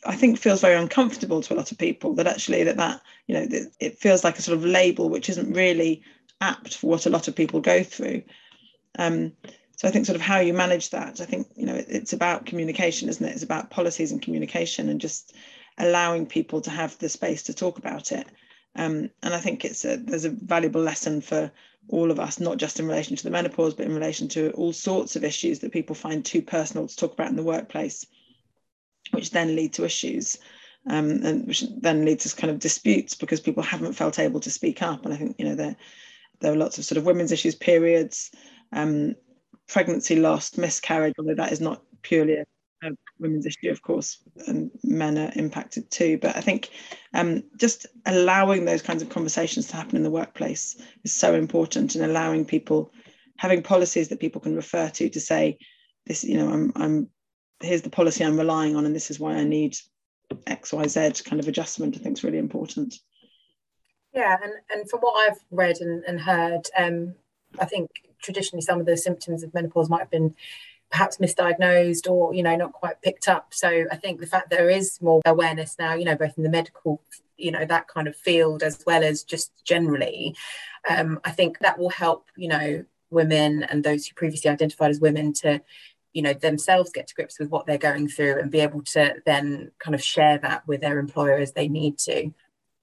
I 0.06 0.16
think 0.16 0.38
feels 0.38 0.62
very 0.62 0.76
uncomfortable 0.76 1.42
to 1.42 1.54
a 1.54 1.56
lot 1.56 1.72
of 1.72 1.78
people 1.78 2.14
that 2.16 2.28
actually 2.28 2.64
that 2.64 2.78
that 2.78 3.02
you 3.28 3.36
know 3.36 3.48
it 3.80 3.98
feels 4.00 4.24
like 4.24 4.38
a 4.38 4.42
sort 4.42 4.58
of 4.58 4.66
label 4.66 5.10
which 5.10 5.30
isn't 5.30 5.54
really 5.54 6.02
apt 6.40 6.78
for 6.78 6.88
what 6.88 7.06
a 7.06 7.10
lot 7.10 7.28
of 7.28 7.36
people 7.36 7.60
go 7.60 7.84
through. 7.84 8.24
Um, 8.98 9.34
so 9.76 9.88
I 9.88 9.92
think 9.92 10.06
sort 10.06 10.16
of 10.16 10.22
how 10.22 10.40
you 10.40 10.54
manage 10.54 10.90
that. 10.90 11.22
I 11.22 11.26
think 11.26 11.48
you 11.56 11.66
know 11.66 11.76
it, 11.76 11.86
it's 11.90 12.14
about 12.14 12.46
communication, 12.46 13.10
isn't 13.10 13.26
it? 13.26 13.34
It's 13.34 13.44
about 13.44 13.70
policies 13.70 14.12
and 14.12 14.22
communication 14.22 14.90
and 14.90 15.00
just 15.00 15.34
allowing 15.78 16.26
people 16.26 16.62
to 16.62 16.72
have 16.72 16.98
the 16.98 17.10
space 17.10 17.44
to 17.44 17.54
talk 17.54 17.78
about 17.78 18.12
it. 18.12 18.28
Um, 18.76 19.10
and 19.22 19.34
I 19.34 19.40
think 19.40 19.66
it's 19.66 19.84
a, 19.86 19.98
there's 19.98 20.26
a 20.26 20.30
valuable 20.30 20.82
lesson 20.82 21.22
for 21.22 21.52
all 21.90 22.12
of 22.12 22.20
us, 22.20 22.40
not 22.40 22.58
just 22.58 22.80
in 22.80 22.88
relation 22.88 23.16
to 23.16 23.24
the 23.24 23.30
menopause, 23.30 23.74
but 23.74 23.86
in 23.86 23.94
relation 23.94 24.28
to 24.30 24.52
all 24.52 24.72
sorts 24.72 25.16
of 25.16 25.24
issues 25.24 25.60
that 25.60 25.74
people 25.74 25.96
find 25.96 26.24
too 26.24 26.42
personal 26.42 26.88
to 26.88 26.96
talk 26.96 27.14
about 27.14 27.30
in 27.30 27.36
the 27.36 27.44
workplace 27.44 28.06
which 29.12 29.32
then 29.32 29.56
lead 29.56 29.74
to 29.74 29.86
issues 29.86 30.38
um, 30.88 31.24
and 31.24 31.48
which 31.48 31.64
then 31.80 32.06
leads 32.06 32.24
to 32.24 32.36
kind 32.36 32.52
of 32.52 32.60
disputes 32.60 33.14
because 33.14 33.40
people 33.40 33.64
haven't 33.64 33.94
felt 33.94 34.20
able 34.20 34.40
to 34.40 34.52
speak 34.52 34.82
up. 34.82 35.06
And 35.06 35.14
I 35.14 35.18
think 35.18 35.36
you 35.38 35.46
know 35.46 35.56
there 35.56 35.76
there 36.40 36.54
are 36.54 36.58
lots 36.58 36.78
of 36.78 36.86
sort 36.86 36.98
of 36.98 37.06
women's 37.06 37.32
issues, 37.32 37.56
periods, 37.56 38.32
um, 38.72 39.16
pregnancy 39.68 40.16
loss, 40.16 40.58
miscarriage, 40.58 41.14
although 41.20 41.36
that 41.36 41.52
is 41.52 41.62
not 41.62 41.84
purely 42.02 42.38
a, 42.38 42.46
a, 42.84 42.90
women's 43.20 43.46
issue, 43.46 43.70
of 43.70 43.84
course, 43.84 44.18
and 44.48 44.72
men 44.84 45.20
are 45.20 45.32
impacted 45.36 45.90
too. 45.92 46.18
But 46.18 46.36
I 46.36 46.42
think 46.42 46.72
um, 47.14 47.44
just 47.58 47.86
allowing 48.08 48.66
those 48.66 48.82
kinds 48.82 49.04
of 49.04 49.10
conversations 49.10 49.68
to 49.68 49.76
happen 49.76 49.98
in 49.98 50.04
the 50.04 50.10
workplace 50.10 50.82
is 51.04 51.14
so 51.14 51.36
important, 51.36 51.96
and 51.96 52.04
allowing 52.04 52.46
people 52.46 52.92
having 53.38 53.62
policies 53.62 54.10
that 54.10 54.20
people 54.20 54.42
can 54.42 54.56
refer 54.56 54.90
to 54.90 55.10
to 55.10 55.20
say 55.20 55.58
this, 56.08 56.24
you 56.24 56.38
know, 56.38 56.50
I'm 56.52 56.72
I'm 56.76 57.10
here's 57.62 57.82
the 57.82 57.90
policy 57.90 58.24
I'm 58.24 58.38
relying 58.38 58.76
on, 58.76 58.86
and 58.86 58.96
this 58.96 59.12
is 59.12 59.20
why 59.20 59.36
I 59.36 59.44
need 59.44 59.78
X, 60.48 60.74
Y, 60.74 60.88
Z 60.88 61.12
kind 61.26 61.40
of 61.40 61.48
adjustment. 61.48 61.96
I 61.96 62.00
think 62.00 62.18
is 62.18 62.24
really 62.24 62.38
important. 62.38 62.96
Yeah, 64.14 64.38
and 64.42 64.54
and 64.74 64.90
from 64.90 65.00
what 65.02 65.30
I've 65.30 65.40
read 65.52 65.78
and, 65.82 66.04
and 66.06 66.20
heard, 66.20 66.68
um, 66.78 67.16
I 67.60 67.66
think 67.66 67.90
traditionally 68.22 68.62
some 68.62 68.80
of 68.80 68.86
the 68.86 68.98
symptoms 68.98 69.44
of 69.44 69.54
menopause 69.54 69.90
might 69.90 70.00
have 70.00 70.12
been 70.12 70.36
perhaps 70.92 71.18
misdiagnosed 71.18 72.10
or 72.10 72.34
you 72.34 72.44
know 72.44 72.56
not 72.56 72.74
quite 72.74 73.02
picked 73.02 73.30
up 73.30 73.54
so 73.54 73.86
i 73.92 73.96
think 73.96 74.20
the 74.20 74.28
fact 74.28 74.50
there 74.50 74.70
is 74.70 75.02
more 75.02 75.22
awareness 75.26 75.78
now 75.80 75.94
you 75.94 76.04
know 76.04 76.16
both 76.16 76.38
in 76.38 76.44
the 76.44 76.50
medical 76.50 77.02
you 77.38 77.50
know 77.50 77.66
that 77.66 77.88
kind 77.88 78.08
of 78.08 78.16
field 78.16 78.62
as 78.62 78.84
well 78.86 79.02
as 79.02 79.24
just 79.24 79.52
generally 79.64 80.36
um, 80.90 81.20
i 81.24 81.32
think 81.32 81.60
that 81.60 81.80
will 81.80 81.90
help 81.90 82.26
you 82.36 82.50
know 82.50 82.84
women 83.10 83.64
and 83.64 83.84
those 83.84 84.06
who 84.06 84.14
previously 84.16 84.52
identified 84.52 84.92
as 84.92 85.00
women 85.00 85.34
to 85.34 85.62
you 86.14 86.22
know 86.22 86.34
themselves 86.34 86.92
get 86.92 87.08
to 87.08 87.16
grips 87.16 87.40
with 87.40 87.50
what 87.50 87.66
they're 87.66 87.78
going 87.78 88.08
through 88.08 88.40
and 88.40 88.52
be 88.52 88.60
able 88.60 88.82
to 88.84 89.16
then 89.26 89.72
kind 89.80 89.96
of 89.96 90.04
share 90.04 90.38
that 90.40 90.68
with 90.68 90.82
their 90.82 91.00
employer 91.00 91.38
as 91.38 91.54
they 91.54 91.68
need 91.68 91.98
to. 92.00 92.32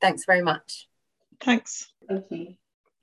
Thanks 0.00 0.24
very 0.24 0.42
much. 0.42 0.88
Thanks. 1.40 1.92
Thank 2.08 2.26
you. 2.30 2.54